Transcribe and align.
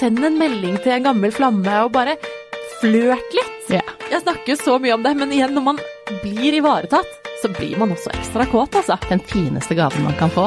send 0.00 0.18
en 0.24 0.38
melding 0.40 0.76
til 0.82 0.92
en 0.96 1.04
gammel 1.10 1.30
flamme, 1.34 1.74
og 1.84 1.92
bare 1.94 2.14
flørt 2.80 3.30
litt. 3.36 3.56
Yeah. 3.70 3.86
Jeg 4.10 4.20
snakker 4.24 4.48
jo 4.54 4.58
så 4.58 4.78
mye 4.82 4.94
om 4.96 5.02
det, 5.04 5.12
men 5.20 5.32
igjen, 5.36 5.52
når 5.54 5.64
man 5.72 5.78
blir 6.24 6.52
ivaretatt, 6.58 7.10
så 7.42 7.46
blir 7.54 7.76
man 7.80 7.92
også 7.94 8.10
ekstra 8.16 8.44
kåt, 8.50 8.74
altså. 8.80 8.96
Den 9.08 9.20
fineste 9.30 9.74
gaven 9.78 10.02
man 10.04 10.16
kan 10.18 10.30
få, 10.34 10.46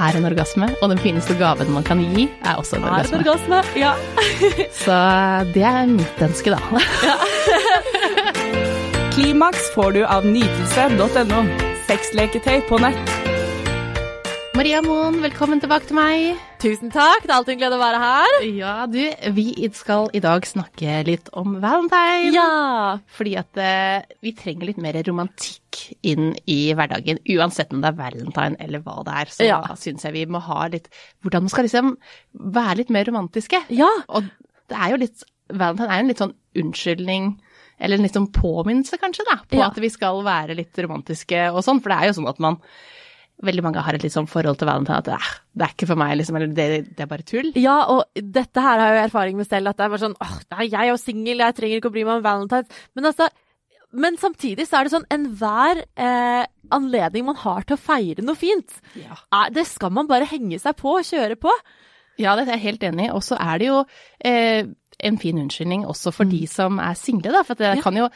er 0.00 0.12
en 0.16 0.24
orgasme. 0.28 0.66
Og 0.80 0.86
den 0.92 1.00
fineste 1.02 1.34
gaven 1.40 1.72
man 1.74 1.84
kan 1.84 1.98
gi, 2.14 2.24
er 2.46 2.54
også 2.60 2.76
en 2.78 2.84
Er 2.86 2.90
orgasme. 2.94 3.16
orgasme. 3.24 3.56
orgasme? 3.58 3.80
Ja. 3.80 3.92
Så 4.84 4.96
det 5.56 5.64
er 5.68 5.86
mitt 5.90 6.18
ønske, 6.28 6.48
da. 6.54 6.60
Klimaks 9.16 9.64
får 9.74 9.90
du 9.98 10.02
av 10.06 10.22
nytelse.no. 10.28 11.40
Sexleketøy 11.90 12.58
på 12.68 12.78
nett. 12.80 13.06
Maria 14.56 14.80
Moen, 14.84 15.20
velkommen 15.24 15.60
tilbake 15.62 15.86
til 15.90 15.96
meg. 15.98 16.20
Tusen 16.60 16.90
takk, 16.92 17.22
det 17.24 17.30
er 17.30 17.38
alltid 17.38 17.54
en 17.54 17.60
glede 17.62 17.76
å 17.78 17.80
være 17.80 17.98
her. 18.02 18.34
Ja, 18.52 18.72
du, 18.90 18.98
vi 19.32 19.46
skal 19.72 20.10
i 20.12 20.20
dag 20.20 20.44
snakke 20.44 20.98
litt 21.06 21.30
om 21.40 21.54
valentine. 21.62 22.34
Ja. 22.34 22.98
Fordi 23.16 23.32
at 23.40 23.56
uh, 23.56 24.04
vi 24.20 24.34
trenger 24.36 24.68
litt 24.68 24.82
mer 24.84 24.98
romantikk 25.06 25.80
inn 26.04 26.34
i 26.44 26.58
hverdagen. 26.76 27.22
Uansett 27.32 27.72
om 27.72 27.80
det 27.80 27.88
er 27.94 27.96
valentine 28.02 28.60
eller 28.60 28.84
hva 28.84 28.98
det 29.08 29.16
er, 29.22 29.32
så 29.32 29.48
Ja. 29.48 29.62
syns 29.80 30.04
jeg 30.04 30.18
vi 30.18 30.26
må 30.28 30.42
ha 30.44 30.66
litt 30.68 30.90
Hvordan 31.24 31.46
man 31.48 31.54
skal 31.54 31.64
liksom 31.64 31.94
være 32.36 32.76
litt 32.82 32.92
mer 32.92 33.08
romantiske. 33.08 33.62
Ja. 33.72 33.88
Og 34.12 34.28
det 34.68 34.76
er 34.76 34.92
jo 34.92 35.00
litt 35.06 35.24
Valentine 35.50 35.88
er 35.88 35.96
jo 35.98 36.04
en 36.04 36.12
litt 36.12 36.20
sånn 36.22 36.36
unnskyldning, 36.60 37.24
eller 37.80 37.96
en 37.98 38.04
litt 38.04 38.14
sånn 38.14 38.28
påminnelse 38.36 39.00
kanskje, 39.02 39.24
da, 39.26 39.40
på 39.48 39.56
Ja. 39.58 39.66
at 39.72 39.80
vi 39.82 39.88
skal 39.90 40.20
være 40.22 40.54
litt 40.60 40.76
romantiske 40.78 41.40
og 41.50 41.64
sånn. 41.66 41.80
For 41.82 41.88
det 41.90 41.96
er 41.96 42.06
jo 42.12 42.20
sånn 42.20 42.28
at 42.30 42.38
man 42.38 42.60
Veldig 43.42 43.62
mange 43.64 43.80
har 43.80 43.96
et 43.96 44.02
litt 44.04 44.12
sånn 44.12 44.26
forhold 44.28 44.58
til 44.60 44.68
valentine 44.68 44.98
at 45.00 45.06
eh, 45.08 45.28
det 45.56 45.64
er 45.64 45.72
ikke 45.72 45.86
for 45.88 45.96
meg, 45.96 46.16
liksom, 46.20 46.36
eller 46.36 46.50
det, 46.52 46.66
det 46.96 47.04
er 47.06 47.08
bare 47.08 47.24
tull. 47.24 47.52
Ja, 47.56 47.78
og 47.88 48.04
dette 48.20 48.60
her 48.60 48.78
har 48.82 48.90
jeg 48.92 48.98
jo 48.98 49.04
erfaring 49.08 49.38
med 49.38 49.48
selv, 49.48 49.70
at 49.72 49.78
det 49.78 49.86
er 49.86 49.92
bare 49.94 50.02
sånn 50.04 50.16
åh, 50.20 50.34
nei, 50.52 50.66
jeg 50.68 50.80
er 50.82 50.90
jo 50.90 50.98
singel, 51.00 51.40
jeg 51.40 51.56
trenger 51.56 51.80
ikke 51.80 51.88
å 51.88 51.94
bry 51.94 52.04
meg 52.04 52.18
om 52.20 52.26
valentines. 52.26 52.82
Men 52.98 53.08
altså, 53.12 53.30
men 53.92 54.18
samtidig 54.20 54.68
så 54.68 54.76
er 54.78 54.86
det 54.86 54.92
sånn 54.92 55.08
enhver 55.10 55.80
eh, 55.98 56.44
anledning 56.70 57.24
man 57.26 57.38
har 57.40 57.64
til 57.66 57.74
å 57.78 57.80
feire 57.82 58.22
noe 58.22 58.38
fint, 58.38 58.76
Ja. 59.00 59.16
er, 59.40 59.50
det 59.56 59.64
skal 59.66 59.90
man 59.96 60.06
bare 60.10 60.28
henge 60.30 60.60
seg 60.62 60.76
på 60.78 60.92
og 61.00 61.08
kjøre 61.08 61.40
på. 61.40 61.50
Ja, 62.20 62.36
det 62.36 62.44
er 62.44 62.52
jeg 62.58 62.66
helt 62.68 62.84
enig 62.90 63.08
i. 63.08 63.10
Og 63.16 63.24
så 63.24 63.38
er 63.40 63.58
det 63.58 63.70
jo 63.70 63.80
eh, 64.28 64.68
en 65.00 65.16
fin 65.18 65.38
unnskyldning 65.40 65.86
også 65.88 66.12
for 66.12 66.28
de 66.28 66.42
som 66.50 66.76
er 66.84 66.92
single, 67.00 67.32
da. 67.32 67.40
For 67.48 67.56
det 67.56 67.72
Ja. 67.78 67.82
kan 67.82 67.96
jo 67.96 68.10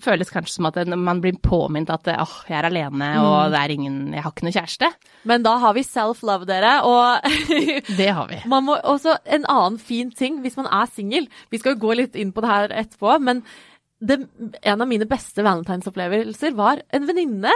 føles 0.00 0.30
kanskje 0.32 0.54
som 0.54 0.68
at 0.70 0.78
man 0.88 1.20
blir 1.22 1.36
påminnet 1.42 1.90
at 1.92 2.08
åh, 2.14 2.22
oh, 2.22 2.36
jeg 2.48 2.56
er 2.58 2.68
alene 2.68 3.08
og 3.20 3.52
det 3.52 3.60
er 3.60 3.74
ingen 3.74 3.96
Jeg 4.14 4.24
har 4.24 4.32
ikke 4.32 4.46
noe 4.46 4.54
kjæreste. 4.54 4.90
Men 5.28 5.44
da 5.44 5.56
har 5.62 5.74
vi 5.76 5.84
self-love, 5.86 6.48
dere, 6.48 6.78
og 6.88 7.26
Det 8.00 8.08
har 8.08 8.30
vi. 8.30 8.40
man 8.50 8.66
må 8.68 8.78
også 8.78 9.18
En 9.26 9.44
annen 9.50 9.78
fin 9.78 10.10
ting 10.10 10.40
hvis 10.42 10.56
man 10.58 10.70
er 10.70 10.88
singel 10.90 11.28
Vi 11.52 11.60
skal 11.60 11.76
jo 11.76 11.82
gå 11.86 11.98
litt 12.00 12.16
inn 12.18 12.32
på 12.32 12.44
det 12.44 12.52
her 12.52 12.76
etterpå, 12.84 13.18
men 13.22 13.44
det, 14.02 14.18
en 14.66 14.82
av 14.82 14.88
mine 14.90 15.06
beste 15.06 15.44
valentinsopplevelser 15.46 16.56
var 16.58 16.80
en 16.90 17.04
venninne. 17.06 17.52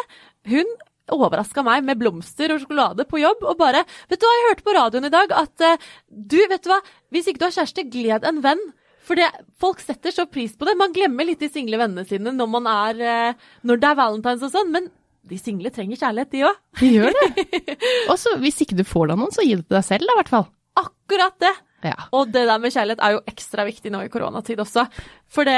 Hun 0.47 0.69
overraska 1.11 1.63
meg 1.67 1.85
med 1.87 1.99
blomster 2.01 2.55
og 2.55 2.63
sjokolade 2.63 3.07
på 3.09 3.21
jobb 3.23 3.45
og 3.47 3.59
bare 3.59 3.83
'Vet 3.83 4.21
du 4.21 4.27
hva, 4.27 4.35
jeg 4.37 4.49
hørte 4.49 4.67
på 4.67 4.77
radioen 4.77 5.09
i 5.09 5.15
dag 5.15 5.33
at 5.33 5.61
eh, 5.61 5.79
du, 6.07 6.39
vet 6.49 6.63
du 6.63 6.71
hva, 6.71 6.81
hvis 7.11 7.27
ikke 7.27 7.43
du 7.43 7.47
har 7.49 7.57
kjæreste, 7.59 7.91
gled 7.91 8.27
en 8.27 8.43
venn'. 8.43 8.67
For 9.07 9.19
det, 9.19 9.29
folk 9.63 9.83
setter 9.83 10.15
så 10.15 10.27
pris 10.27 10.57
på 10.59 10.67
det. 10.67 10.77
Man 10.79 10.95
glemmer 10.95 11.29
litt 11.29 11.43
de 11.43 11.51
single 11.53 11.79
vennene 11.79 12.07
sine 12.09 12.33
når, 12.35 12.49
man 12.51 12.67
er, 12.71 13.03
eh, 13.07 13.51
når 13.67 13.83
det 13.83 13.91
er 13.91 14.01
valentines 14.01 14.47
og 14.49 14.55
sånn, 14.55 14.73
men 14.75 14.89
de 15.27 15.39
single 15.41 15.71
trenger 15.75 15.99
kjærlighet, 15.99 16.33
de 16.35 16.43
òg. 16.47 16.59
De 16.81 16.91
gjør 16.93 17.17
det. 17.17 17.77
Og 18.13 18.43
hvis 18.43 18.61
ikke 18.63 18.79
du 18.79 18.85
får 18.87 19.11
deg 19.11 19.19
noen, 19.19 19.35
så 19.35 19.47
gi 19.47 19.57
det 19.59 19.65
til 19.67 19.79
deg 19.79 19.87
selv, 19.87 20.07
da, 20.07 20.15
i 20.15 20.21
hvert 20.21 20.35
fall. 20.35 20.47
Akkurat 20.79 21.39
det. 21.43 21.55
Ja. 21.87 22.09
Og 22.17 22.31
det 22.35 22.47
der 22.49 22.59
med 22.63 22.75
kjærlighet 22.75 23.03
er 23.07 23.17
jo 23.17 23.23
ekstra 23.31 23.65
viktig 23.69 23.93
nå 23.95 24.03
i 24.07 24.11
koronatid 24.13 24.61
også. 24.65 24.87
For 25.27 25.43
det, 25.49 25.57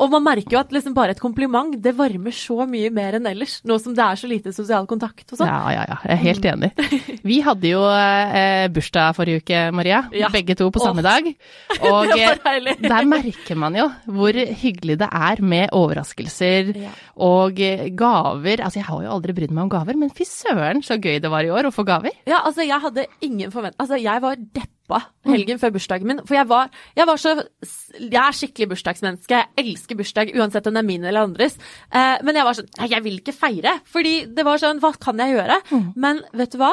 og 0.00 0.08
man 0.14 0.22
merker 0.24 0.54
jo 0.56 0.60
at 0.62 0.70
liksom 0.72 0.94
bare 0.96 1.12
et 1.12 1.20
kompliment, 1.20 1.74
det 1.84 1.92
varmer 1.98 2.32
så 2.32 2.64
mye 2.68 2.88
mer 2.94 3.18
enn 3.18 3.26
ellers. 3.28 3.58
Nå 3.68 3.76
som 3.82 3.92
det 3.96 4.00
er 4.04 4.16
så 4.20 4.28
lite 4.30 4.52
sosial 4.56 4.86
kontakt 4.88 5.34
og 5.34 5.40
sånn. 5.42 5.50
Ja, 5.50 5.74
ja, 5.74 5.82
ja. 5.90 5.98
Jeg 6.08 6.14
er 6.16 6.22
helt 6.22 6.48
enig. 6.48 6.70
Vi 7.28 7.36
hadde 7.44 7.68
jo 7.74 7.82
eh, 7.92 8.66
bursdag 8.72 9.16
forrige 9.18 9.42
uke, 9.44 9.60
Maria. 9.76 10.00
Ja. 10.16 10.30
Begge 10.32 10.56
to 10.58 10.70
på 10.72 10.80
Åh. 10.80 10.86
samme 10.88 11.04
dag. 11.04 11.28
Og 11.92 12.14
eh, 12.16 12.72
der 12.80 13.08
merker 13.08 13.60
man 13.60 13.76
jo 13.76 13.88
hvor 14.08 14.32
hyggelig 14.36 14.96
det 15.04 15.08
er 15.12 15.42
med 15.44 15.72
overraskelser 15.76 16.72
Ja. 16.82 16.90
og 17.20 17.60
eh, 17.60 17.88
gaver. 17.94 18.64
Altså, 18.64 18.80
jeg 18.80 18.88
har 18.88 19.04
jo 19.04 19.12
aldri 19.18 19.36
brydd 19.36 19.52
meg 19.54 19.66
om 19.68 19.72
gaver, 19.76 19.98
men 20.00 20.10
fy 20.14 20.24
søren 20.28 20.80
så 20.84 20.96
gøy 20.96 21.20
det 21.22 21.30
var 21.32 21.44
i 21.44 21.52
år 21.52 21.68
å 21.68 21.74
få 21.74 21.84
gaver. 21.88 22.16
Ja, 22.28 22.40
altså 22.48 22.64
jeg 22.64 22.80
hadde 22.80 23.06
ingen 23.20 23.52
forventning 23.52 23.80
Altså 23.82 23.98
jeg 24.00 24.20
var 24.22 24.36
deppa 24.40 24.68
helgen 25.28 25.60
før 25.62 25.74
bursdagen 25.76 26.08
min. 26.08 26.22
For 26.26 26.36
jeg 26.36 26.48
var, 26.50 26.70
jeg 26.96 27.06
var 27.06 27.20
så 27.20 27.34
Jeg 27.98 28.20
er 28.20 28.36
skikkelig 28.36 28.68
bursdagsmenneske. 28.74 29.38
Jeg 29.42 29.64
elsker 29.64 29.96
bursdag 29.96 30.32
uansett 30.36 30.66
om 30.66 30.74
det 30.74 30.82
er 30.82 30.88
min 30.88 31.04
eller 31.04 31.28
andres. 31.28 31.58
Eh, 31.92 32.16
men 32.22 32.34
jeg 32.36 32.44
var 32.44 32.58
sånn 32.58 32.72
Nei, 32.78 32.88
jeg 32.92 33.04
vil 33.06 33.20
ikke 33.20 33.36
feire. 33.36 33.76
Fordi 33.84 34.14
det 34.26 34.44
var 34.44 34.58
sånn 34.62 34.82
Hva 34.82 34.92
kan 34.98 35.18
jeg 35.22 35.36
gjøre? 35.36 35.60
Men 35.96 36.22
vet 36.32 36.52
du 36.52 36.58
hva? 36.58 36.72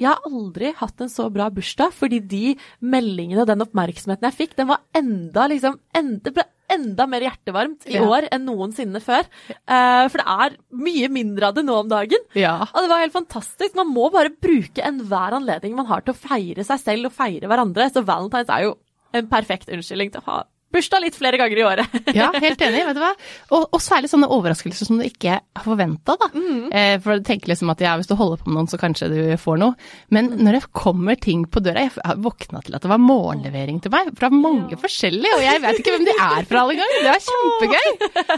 Jeg 0.00 0.08
har 0.08 0.24
aldri 0.24 0.70
hatt 0.78 1.02
en 1.04 1.10
så 1.12 1.26
bra 1.28 1.50
bursdag, 1.52 1.92
fordi 1.92 2.22
de 2.24 2.54
meldingene 2.80 3.42
og 3.42 3.50
den 3.50 3.60
oppmerksomheten 3.66 4.24
jeg 4.30 4.38
fikk, 4.38 4.54
den 4.56 4.70
var 4.70 4.80
enda 4.96 5.44
liksom 5.52 5.76
enda, 5.92 6.22
Det 6.24 6.32
ble 6.38 6.44
enda 6.74 7.06
mer 7.10 7.24
hjertevarmt 7.26 7.88
i 7.90 7.98
år 8.00 8.28
enn 8.32 8.46
noensinne 8.48 9.02
før. 9.04 9.26
Eh, 9.50 10.04
for 10.10 10.22
det 10.22 10.36
er 10.46 10.56
mye 10.86 11.10
mindre 11.12 11.50
av 11.50 11.58
det 11.58 11.64
nå 11.66 11.78
om 11.82 11.90
dagen. 11.90 12.28
Ja. 12.38 12.56
Og 12.68 12.84
det 12.84 12.92
var 12.92 13.04
helt 13.04 13.16
fantastisk. 13.16 13.74
Man 13.78 13.92
må 13.94 14.08
bare 14.14 14.32
bruke 14.32 14.84
enhver 14.86 15.36
anledning 15.40 15.76
man 15.78 15.90
har 15.90 16.04
til 16.04 16.14
å 16.14 16.20
feire 16.20 16.66
seg 16.66 16.82
selv 16.82 17.10
og 17.10 17.16
feire 17.16 17.50
hverandre. 17.50 17.90
Så 17.92 18.04
Valentine's 18.06 18.52
er 18.52 18.68
jo 18.68 18.78
en 19.16 19.30
perfekt 19.30 19.70
unnskyldning 19.72 20.12
til 20.14 20.22
å 20.22 20.28
ha 20.30 20.40
bursdag 20.74 21.02
litt 21.04 21.16
flere 21.18 21.38
ganger 21.40 21.58
i 21.60 21.64
året. 21.66 21.96
Ja, 22.20 22.28
helt 22.42 22.60
enig, 22.62 22.82
vet 22.88 22.96
du 22.98 23.00
hva. 23.02 23.12
Og, 23.54 23.64
og 23.74 23.80
særlig 23.82 24.10
sånne 24.10 24.28
overraskelser 24.34 24.86
som 24.88 24.98
du 25.00 25.04
ikke 25.06 25.38
har 25.40 25.64
forventa, 25.64 26.16
da. 26.20 26.28
Eh, 26.74 26.96
for 27.02 27.18
du 27.20 27.24
tenker 27.26 27.52
liksom 27.52 27.70
at 27.72 27.80
ja, 27.84 27.92
hvis 28.00 28.08
du 28.10 28.14
holder 28.18 28.40
på 28.42 28.50
med 28.50 28.58
noen, 28.58 28.68
så 28.70 28.78
kanskje 28.80 29.08
du 29.12 29.18
får 29.40 29.60
noe. 29.62 29.76
Men 30.14 30.32
når 30.40 30.58
det 30.58 30.62
kommer 30.76 31.18
ting 31.20 31.44
på 31.50 31.62
døra 31.64 31.86
Jeg 31.86 32.18
våkna 32.24 32.60
til 32.66 32.76
at 32.76 32.82
det 32.84 32.90
var 32.90 33.00
morgenlevering 33.02 33.78
til 33.84 33.92
meg 33.94 34.10
fra 34.18 34.30
mange 34.34 34.78
forskjellige, 34.80 35.36
og 35.38 35.44
jeg 35.46 35.62
vet 35.64 35.80
ikke 35.80 35.94
hvem 35.96 36.06
de 36.08 36.14
er 36.16 36.48
fra 36.50 36.64
alle 36.64 36.76
ganger. 36.80 37.04
Det 37.06 37.14
var 37.14 37.24
kjempegøy! 37.30 38.30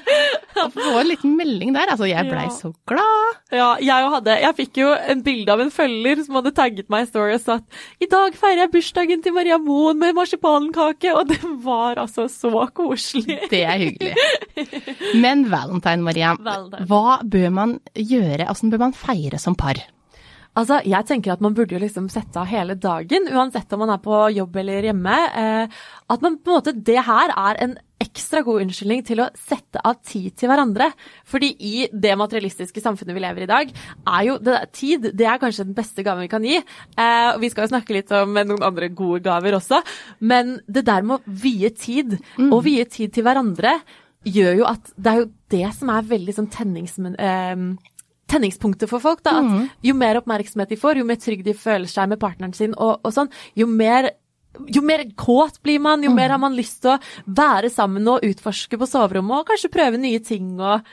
Å 0.62 0.66
få 0.74 0.92
en 1.00 1.08
liten 1.10 1.36
melding 1.38 1.72
der. 1.76 1.90
Altså, 1.94 2.08
jeg 2.10 2.28
blei 2.28 2.44
Ja. 2.46 2.54
så 2.54 2.72
glad. 2.88 3.40
Ja, 3.52 3.70
jeg, 3.82 4.06
òg 4.06 4.14
hadde, 4.18 4.36
jeg 4.42 4.56
fikk 4.58 4.80
jo 4.82 4.92
en 4.92 5.22
bilde 5.26 5.52
av 5.54 5.60
en 5.64 5.72
følger 5.74 6.22
som 6.26 6.38
hadde 6.38 6.52
tagget 6.56 6.88
meg 6.92 7.06
i 7.06 7.10
story 7.10 7.34
og 7.36 7.42
sagt 7.44 7.80
i 8.02 8.08
dag 8.10 8.34
feirer 8.38 8.64
jeg 8.64 8.72
bursdagen 8.74 9.22
til 9.24 9.34
Maria 9.36 9.58
Moen 9.62 9.98
med 10.00 10.14
marsipankake, 10.16 11.12
og 11.16 11.28
det 11.32 11.40
var 11.64 12.00
altså 12.02 12.21
så 12.30 12.66
koselig. 12.74 13.38
Det 13.50 13.62
er 13.64 13.80
hyggelig. 13.80 14.14
Men 15.22 15.46
valentine, 15.50 16.02
Maria. 16.06 16.34
Valentine. 16.38 16.86
Hva 16.90 17.18
bør 17.24 17.50
man 17.54 17.74
gjøre? 17.96 18.48
Åssen 18.52 18.72
bør 18.72 18.86
man 18.86 18.96
feire 18.96 19.40
som 19.42 19.56
par? 19.58 19.80
Altså, 20.52 20.82
jeg 20.84 21.08
tenker 21.08 21.32
at 21.32 21.40
man 21.40 21.54
burde 21.56 21.72
jo 21.72 21.80
liksom 21.80 22.10
sette 22.12 22.36
av 22.36 22.50
hele 22.50 22.74
dagen, 22.76 23.30
uansett 23.32 23.70
om 23.72 23.80
man 23.86 23.94
er 23.94 24.02
på 24.04 24.18
jobb 24.36 24.58
eller 24.60 24.84
hjemme. 24.90 25.14
Eh, 25.40 25.78
at 26.12 26.24
man 26.24 26.36
på 26.36 26.52
en 26.52 26.58
måte 26.58 26.74
Det 26.76 26.98
her 27.06 27.32
er 27.32 27.60
en 27.64 27.78
ekstra 28.02 28.42
god 28.44 28.64
unnskyldning 28.64 29.04
til 29.06 29.22
å 29.22 29.28
sette 29.38 29.80
av 29.80 30.00
tid 30.04 30.34
til 30.36 30.50
hverandre. 30.50 30.90
Fordi 31.24 31.52
i 31.56 31.86
det 31.88 32.12
materialistiske 32.20 32.82
samfunnet 32.84 33.16
vi 33.16 33.22
lever 33.24 33.44
i 33.44 33.46
i 33.46 33.52
dag, 33.52 33.72
er 33.72 34.26
jo 34.26 34.36
det 34.44 34.58
tid 34.76 35.08
det 35.16 35.26
er 35.26 35.40
kanskje 35.40 35.66
den 35.70 35.78
beste 35.78 36.04
gaven 36.04 36.26
vi 36.26 36.32
kan 36.34 36.44
gi. 36.44 36.58
Eh, 36.60 37.30
og 37.32 37.40
vi 37.40 37.48
skal 37.52 37.64
jo 37.64 37.72
snakke 37.72 37.96
litt 37.96 38.12
om 38.12 38.36
noen 38.36 38.66
andre 38.68 38.90
gode 38.92 39.22
gaver 39.24 39.56
også. 39.56 39.80
Men 40.20 40.58
det 40.68 40.84
der 40.90 41.06
med 41.06 41.20
å 41.22 41.36
vie 41.46 41.70
tid, 41.72 42.18
og 42.50 42.64
vie 42.68 42.84
tid 42.84 43.14
til 43.14 43.24
hverandre, 43.24 43.78
gjør 44.28 44.60
jo 44.60 44.66
at 44.68 44.92
det 45.00 45.12
er 45.12 45.22
jo 45.22 45.30
det 45.54 45.72
som 45.78 45.94
er 45.94 46.12
veldig 46.12 46.36
sånn 46.36 46.52
tennings... 46.52 47.00
Eh, 47.00 47.56
tenningspunktet 48.32 48.90
for 48.90 49.04
folk. 49.04 49.22
da, 49.26 49.38
at 49.42 49.84
Jo 49.86 49.94
mer 49.98 50.20
oppmerksomhet 50.22 50.72
de 50.72 50.80
får, 50.80 51.02
jo 51.02 51.06
mer 51.08 51.20
trygg 51.20 51.44
de 51.46 51.54
føler 51.54 51.90
seg 51.90 52.10
med 52.10 52.20
partneren 52.22 52.56
sin, 52.56 52.74
og, 52.74 53.00
og 53.04 53.14
sånn, 53.14 53.32
jo 53.58 53.68
mer 53.70 54.12
jo 54.68 54.82
mer 54.84 55.00
kåt 55.16 55.62
blir 55.64 55.80
man, 55.80 56.02
jo 56.04 56.10
mer 56.12 56.34
har 56.34 56.40
man 56.42 56.52
lyst 56.52 56.82
til 56.84 56.92
å 56.92 56.98
være 57.24 57.70
sammen 57.72 58.04
og 58.12 58.24
utforske 58.26 58.76
på 58.76 58.88
soverommet 58.88 59.38
og 59.38 59.48
kanskje 59.48 59.72
prøve 59.72 60.00
nye 60.00 60.20
ting 60.20 60.58
og 60.60 60.84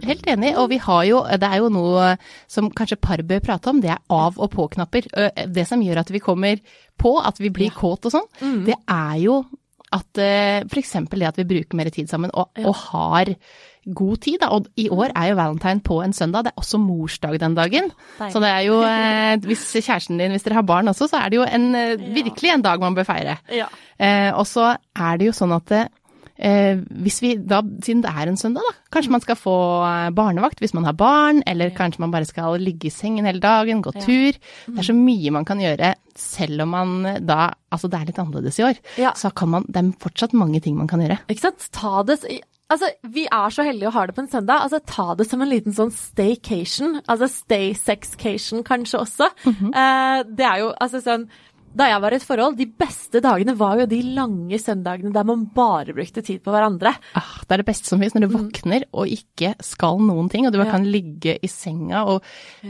Helt 0.00 0.24
enig, 0.30 0.52
og 0.56 0.68
vi 0.70 0.78
har 0.80 1.02
jo, 1.04 1.18
det 1.26 1.48
er 1.48 1.58
jo 1.58 1.66
noe 1.74 2.12
som 2.48 2.68
kanskje 2.72 3.00
par 3.02 3.20
bør 3.26 3.40
prate 3.44 3.68
om, 3.68 3.80
det 3.82 3.90
er 3.90 3.98
av- 4.14 4.38
og 4.40 4.48
på-knapper. 4.54 5.08
Det 5.52 5.64
som 5.68 5.82
gjør 5.82 6.00
at 6.00 6.12
vi 6.14 6.20
kommer 6.22 6.62
på, 6.96 7.12
at 7.18 7.40
vi 7.42 7.50
blir 7.52 7.74
kåt 7.74 8.06
og 8.08 8.14
sånn, 8.14 8.28
det 8.64 8.78
er 8.86 9.16
jo 9.20 9.40
at 9.92 10.22
f.eks. 10.70 10.94
det 11.10 11.28
at 11.28 11.42
vi 11.42 11.48
bruker 11.50 11.76
mer 11.76 11.90
tid 11.92 12.08
sammen 12.08 12.32
og, 12.32 12.54
og 12.62 12.78
har 12.86 13.34
god 13.86 14.20
tid. 14.22 14.38
Da. 14.40 14.48
Og 14.54 14.66
i 14.76 14.88
år 14.92 15.10
er 15.16 15.30
jo 15.32 15.38
valentine 15.40 15.80
på 15.82 16.02
en 16.04 16.12
søndag, 16.12 16.44
det 16.44 16.52
er 16.52 16.60
også 16.62 16.78
morsdag 16.82 17.38
den 17.40 17.54
dagen. 17.58 17.90
Deilig. 18.18 18.32
Så 18.32 18.40
det 18.44 18.50
er 18.52 18.60
jo, 18.68 18.82
eh, 18.82 19.36
hvis 19.46 19.64
kjæresten 19.82 20.18
din, 20.18 20.30
hvis 20.36 20.42
dere 20.46 20.60
har 20.60 20.62
barn 20.68 20.88
også, 20.92 21.08
så 21.10 21.16
er 21.24 21.28
det 21.30 21.36
jo 21.40 21.48
en, 21.48 21.74
eh, 21.74 21.96
virkelig 22.14 22.52
en 22.54 22.62
dag 22.62 22.80
man 22.80 22.94
bør 22.94 23.04
feire. 23.08 23.38
Ja. 23.50 23.66
Eh, 23.98 24.30
og 24.34 24.46
så 24.46 24.76
er 24.96 25.18
det 25.18 25.26
jo 25.26 25.32
sånn 25.32 25.52
at 25.56 25.72
eh, 26.42 26.76
hvis 27.02 27.20
vi 27.22 27.36
da, 27.36 27.60
siden 27.84 28.02
det 28.02 28.10
er 28.10 28.26
en 28.30 28.36
søndag, 28.40 28.62
da, 28.66 28.72
kanskje 28.90 29.12
man 29.14 29.20
skal 29.22 29.36
få 29.38 29.56
eh, 29.86 30.10
barnevakt 30.10 30.58
hvis 30.62 30.74
man 30.74 30.84
har 30.88 30.96
barn, 30.98 31.42
eller 31.46 31.70
kanskje 31.76 32.00
man 32.02 32.10
bare 32.10 32.26
skal 32.26 32.58
ligge 32.58 32.88
i 32.88 32.94
sengen 32.94 33.26
hele 33.28 33.40
dagen, 33.42 33.82
gå 33.82 33.92
tur. 34.00 34.32
Det 34.66 34.78
er 34.78 34.88
så 34.88 34.96
mye 34.96 35.30
man 35.34 35.44
kan 35.44 35.60
gjøre 35.62 35.94
selv 36.18 36.62
om 36.66 36.68
man 36.74 36.96
da 37.24 37.52
Altså 37.72 37.88
det 37.88 37.96
er 37.96 38.04
litt 38.10 38.18
annerledes 38.20 38.58
i 38.60 38.64
år, 38.66 38.76
Ja. 39.00 39.12
så 39.16 39.30
kan 39.34 39.48
man 39.48 39.64
Det 39.64 39.76
er 39.80 39.92
fortsatt 39.98 40.34
mange 40.36 40.60
ting 40.60 40.76
man 40.76 40.86
kan 40.86 41.00
gjøre. 41.00 41.18
Ikke 41.32 41.40
sant? 41.40 41.70
Ta 41.72 42.02
det 42.02 42.18
Altså, 42.72 42.88
vi 43.12 43.26
er 43.28 43.52
så 43.52 43.64
heldige 43.66 43.90
å 43.90 43.94
ha 43.98 44.06
det 44.08 44.14
på 44.16 44.22
en 44.24 44.30
søndag. 44.32 44.62
Altså, 44.64 44.80
ta 44.88 45.12
det 45.18 45.26
som 45.28 45.42
en 45.44 45.50
liten 45.50 45.74
sånn 45.76 45.92
staycation. 45.92 47.00
Altså 47.04 47.28
stay 47.28 47.72
sexcation 47.76 48.64
kanskje 48.64 49.02
også. 49.04 49.28
eh, 49.76 50.22
det 50.38 50.46
er 50.48 50.62
jo 50.64 50.70
altså 50.80 51.02
sånn 51.04 51.26
Da 51.72 51.86
jeg 51.88 52.00
var 52.04 52.12
i 52.12 52.16
et 52.20 52.24
forhold, 52.26 52.56
de 52.58 52.66
beste 52.68 53.20
dagene 53.24 53.54
var 53.56 53.78
jo 53.80 53.86
de 53.88 54.00
lange 54.12 54.58
søndagene 54.60 55.12
der 55.14 55.24
man 55.24 55.46
bare 55.54 55.94
brukte 55.96 56.20
tid 56.24 56.42
på 56.44 56.52
hverandre. 56.52 56.92
Ah, 57.16 57.30
det 57.48 57.54
er 57.56 57.62
det 57.62 57.66
beste 57.70 57.88
som 57.88 57.98
finnes, 58.02 58.12
når 58.16 58.26
du 58.26 58.34
våkner 58.36 58.84
og 58.92 59.08
ikke 59.08 59.54
skal 59.64 59.96
noen 60.04 60.28
ting, 60.32 60.44
og 60.46 60.52
du 60.52 60.58
bare 60.60 60.68
Ja. 60.68 60.74
kan 60.76 60.84
ligge 60.84 61.38
i 61.42 61.48
senga 61.48 62.04
og 62.04 62.22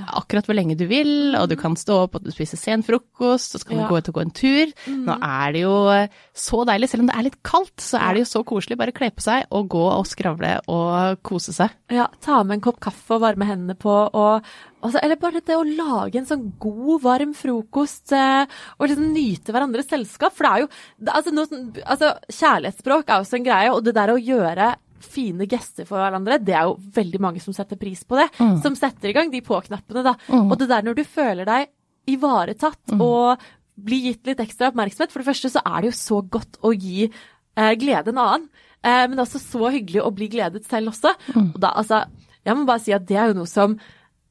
akkurat 0.07 0.47
hvor 0.47 0.55
lenge 0.55 0.77
du 0.79 0.87
vil, 0.87 1.35
og 1.35 1.49
du 1.51 1.57
kan 1.59 1.75
stå 1.75 2.05
opp 2.05 2.15
og 2.21 2.23
du 2.25 2.31
spiser 2.31 2.57
sen 2.61 2.83
frokost, 2.87 3.59
så 3.59 3.65
kan 3.67 3.79
du 3.83 3.89
gå 3.91 3.99
ut 3.99 4.09
og 4.13 4.15
gå 4.15 4.23
en 4.23 4.31
tur. 4.31 4.73
Nå 4.87 5.19
er 5.19 5.53
det 5.53 5.63
jo 5.65 5.75
eh, 5.91 6.09
så 6.33 6.63
deilig, 6.71 6.89
selv 6.93 7.03
om 7.03 7.11
det 7.11 7.17
er 7.19 7.27
litt 7.29 7.43
kaldt, 7.43 7.77
så 7.83 7.99
er 7.99 8.15
det 8.15 8.23
jo 8.23 8.31
så 8.39 8.45
koselig. 8.47 8.79
Bare 8.79 8.95
kle 8.95 9.11
på 9.11 9.21
seg 9.27 9.47
og 9.51 9.69
gå 9.69 9.83
og 9.99 10.07
skravle 10.07 10.61
og 10.71 11.19
kose 11.27 11.53
seg. 11.53 11.71
Ja, 11.91 12.07
ta 12.23 12.43
med 12.45 12.61
en 12.61 12.65
kopp 12.71 12.79
kaffe 12.81 13.17
og 13.19 13.23
varme 13.27 13.47
hendene 13.51 13.75
på, 13.75 13.91
og 14.15 14.47
altså, 14.83 15.01
Eller 15.03 15.19
bare 15.21 15.43
det 15.45 15.57
å 15.57 15.65
lage 15.65 16.21
en 16.21 16.29
sånn 16.29 16.47
god, 16.63 17.03
varm 17.05 17.35
frokost 17.39 18.15
eh, 18.17 18.45
og 18.79 18.89
liksom 18.89 19.13
nyte 19.15 19.55
hverandres 19.55 19.91
selskap. 19.91 20.35
For 20.37 20.47
det 20.47 20.53
er 20.53 20.65
jo 20.65 20.71
det, 20.73 21.13
altså, 21.17 21.35
noe, 21.37 21.61
altså, 21.83 22.15
Kjærlighetsspråk 22.29 23.09
er 23.09 23.23
også 23.23 23.39
en 23.39 23.47
greie, 23.47 23.73
og 23.73 23.85
det 23.87 23.95
der 23.99 24.15
å 24.15 24.21
gjøre 24.21 24.73
fine 25.03 25.49
gester 25.51 25.87
for 25.89 25.99
hverandre, 25.99 26.39
det 26.39 26.55
er 26.55 26.69
jo 26.69 26.77
veldig 26.95 27.19
mange 27.21 27.41
som 27.43 27.55
setter 27.57 27.77
pris 27.81 28.05
på 28.07 28.21
det. 28.21 28.29
Som 28.63 28.77
setter 28.79 29.11
i 29.11 29.17
gang 29.17 29.33
de 29.33 29.41
på-knappene, 29.45 30.05
da. 30.07 30.15
Og 30.47 30.55
det 30.61 30.69
der 30.71 30.87
når 30.87 31.01
du 31.01 31.03
føler 31.05 31.49
deg 31.49 31.73
ivaretatt 32.13 32.95
og 33.03 33.43
blir 33.83 34.09
gitt 34.09 34.27
litt 34.29 34.41
ekstra 34.43 34.71
oppmerksomhet. 34.71 35.13
For 35.13 35.23
det 35.23 35.29
første 35.31 35.51
så 35.55 35.63
er 35.65 35.81
det 35.83 35.91
jo 35.91 35.97
så 35.99 36.21
godt 36.23 36.59
å 36.63 36.73
gi 36.75 37.09
eh, 37.09 37.73
glede 37.81 38.13
en 38.13 38.21
annen. 38.23 38.47
Eh, 38.83 39.05
men 39.09 39.17
det 39.17 39.23
er 39.23 39.27
også 39.27 39.43
så 39.43 39.71
hyggelig 39.75 40.03
å 40.05 40.13
bli 40.15 40.29
gledet 40.33 40.65
selv 40.69 40.93
også. 40.93 41.15
Og 41.55 41.59
da, 41.63 41.73
altså, 41.83 42.05
jeg 42.47 42.59
må 42.59 42.67
bare 42.69 42.85
si 42.85 42.95
at 42.95 43.07
det 43.09 43.19
er 43.19 43.33
jo 43.33 43.41
noe 43.43 43.51
som 43.51 43.77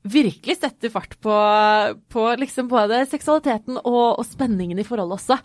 virkelig 0.03 0.57
setter 0.62 0.89
fart 0.94 1.18
på, 1.21 1.36
på 2.09 2.25
liksom 2.42 2.71
både 2.71 3.03
seksualiteten 3.12 3.77
og, 3.83 4.19
og 4.19 4.25
spenningen 4.25 4.80
i 4.81 4.88
forholdet 4.88 5.19
også. 5.19 5.39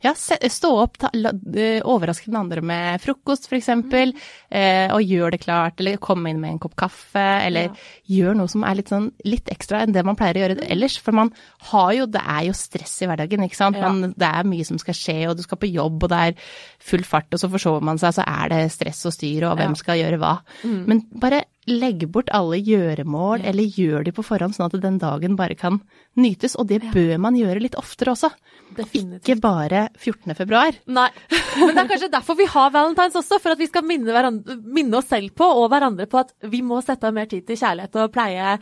Ja, 0.00 0.14
stå 0.16 0.68
opp, 0.80 0.94
ta, 0.96 1.10
la, 1.12 1.28
eh, 1.60 1.82
overraske 1.84 2.30
den 2.30 2.38
andre 2.40 2.62
med 2.64 3.02
frokost 3.02 3.44
f.eks., 3.44 3.58
eksempel, 3.58 4.14
eh, 4.48 4.88
og 4.94 5.04
gjør 5.04 5.34
det 5.34 5.42
klart, 5.42 5.76
eller 5.82 5.98
kom 6.00 6.24
inn 6.24 6.38
med 6.40 6.54
en 6.54 6.60
kopp 6.62 6.72
kaffe, 6.80 7.20
eller 7.44 7.74
gjør 8.08 8.38
noe 8.38 8.48
som 8.48 8.64
er 8.64 8.78
litt, 8.78 8.88
sånn, 8.88 9.10
litt 9.28 9.52
ekstra 9.52 9.82
enn 9.84 9.92
det 9.92 10.00
man 10.08 10.16
pleier 10.16 10.38
å 10.38 10.42
gjøre 10.46 10.70
ellers. 10.72 10.96
For 11.04 11.12
man 11.12 11.28
har 11.68 11.92
jo, 11.98 12.08
det 12.16 12.24
er 12.24 12.46
jo 12.48 12.56
stress 12.56 12.96
i 13.04 13.10
hverdagen, 13.10 13.44
ikke 13.44 13.60
sant. 13.60 13.76
Ja. 13.76 13.92
Man, 13.92 14.14
det 14.16 14.30
er 14.40 14.48
mye 14.48 14.64
som 14.70 14.80
skal 14.80 14.96
skje, 14.96 15.18
og 15.28 15.36
du 15.36 15.44
skal 15.44 15.60
på 15.60 15.68
jobb, 15.68 16.00
og 16.08 16.14
det 16.14 16.22
er 16.30 16.50
full 16.80 17.04
fart, 17.04 17.28
og 17.36 17.44
så 17.44 17.52
forsover 17.52 17.84
man 17.92 18.00
seg, 18.00 18.16
så 18.16 18.24
er 18.24 18.54
det 18.54 18.62
stress 18.72 19.04
og 19.04 19.18
styr, 19.18 19.50
og 19.50 19.60
hvem 19.60 19.76
Ja. 19.76 19.82
skal 19.84 20.00
gjøre 20.00 20.22
hva. 20.24 20.38
Men 20.64 21.04
bare 21.20 21.44
legg 21.68 22.06
bort 22.08 22.30
alle 22.32 22.56
gjøremål, 22.64 23.42
eller 23.46 23.76
gjør 23.76 24.06
de 24.06 24.14
på 24.16 24.24
forhånd, 24.24 24.56
sånn 24.56 24.70
at 24.70 24.78
den 24.80 24.96
dagen 25.02 25.36
bare 25.36 25.56
kan 25.58 25.80
nytes. 26.18 26.56
Og 26.58 26.70
det 26.70 26.80
bør 26.94 27.18
man 27.20 27.36
gjøre 27.36 27.62
litt 27.62 27.76
oftere 27.78 28.14
også. 28.14 28.30
Definitivt. 28.78 29.20
Ikke 29.20 29.38
bare 29.42 29.84
14. 29.98 30.34
februar. 30.38 30.78
Nei, 30.88 31.08
men 31.60 31.74
det 31.76 31.84
er 31.84 31.92
kanskje 31.92 32.10
derfor 32.12 32.38
vi 32.38 32.48
har 32.50 32.72
valentines 32.74 33.20
også, 33.20 33.40
for 33.42 33.54
at 33.54 33.60
vi 33.60 33.68
skal 33.70 33.86
minne, 33.86 34.08
hverandre, 34.14 34.56
minne 34.64 35.00
oss 35.00 35.10
selv 35.12 35.34
på 35.36 35.46
og 35.60 35.68
hverandre 35.72 36.08
på 36.10 36.22
at 36.22 36.34
vi 36.50 36.62
må 36.64 36.80
sette 36.84 37.08
av 37.10 37.16
mer 37.16 37.30
tid 37.30 37.46
til 37.48 37.60
kjærlighet 37.60 38.00
og 38.00 38.12
pleie 38.14 38.56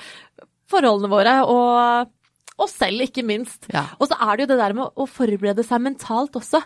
forholdene 0.69 1.13
våre, 1.13 1.35
og 1.49 2.63
oss 2.65 2.75
selv 2.77 3.07
ikke 3.07 3.25
minst. 3.27 3.71
Ja. 3.73 3.87
Og 4.03 4.11
så 4.11 4.19
er 4.19 4.37
det 4.37 4.47
jo 4.47 4.53
det 4.53 4.61
der 4.61 4.77
med 4.77 4.91
å 4.91 5.07
forberede 5.09 5.65
seg 5.67 5.85
mentalt 5.85 6.37
også. 6.39 6.65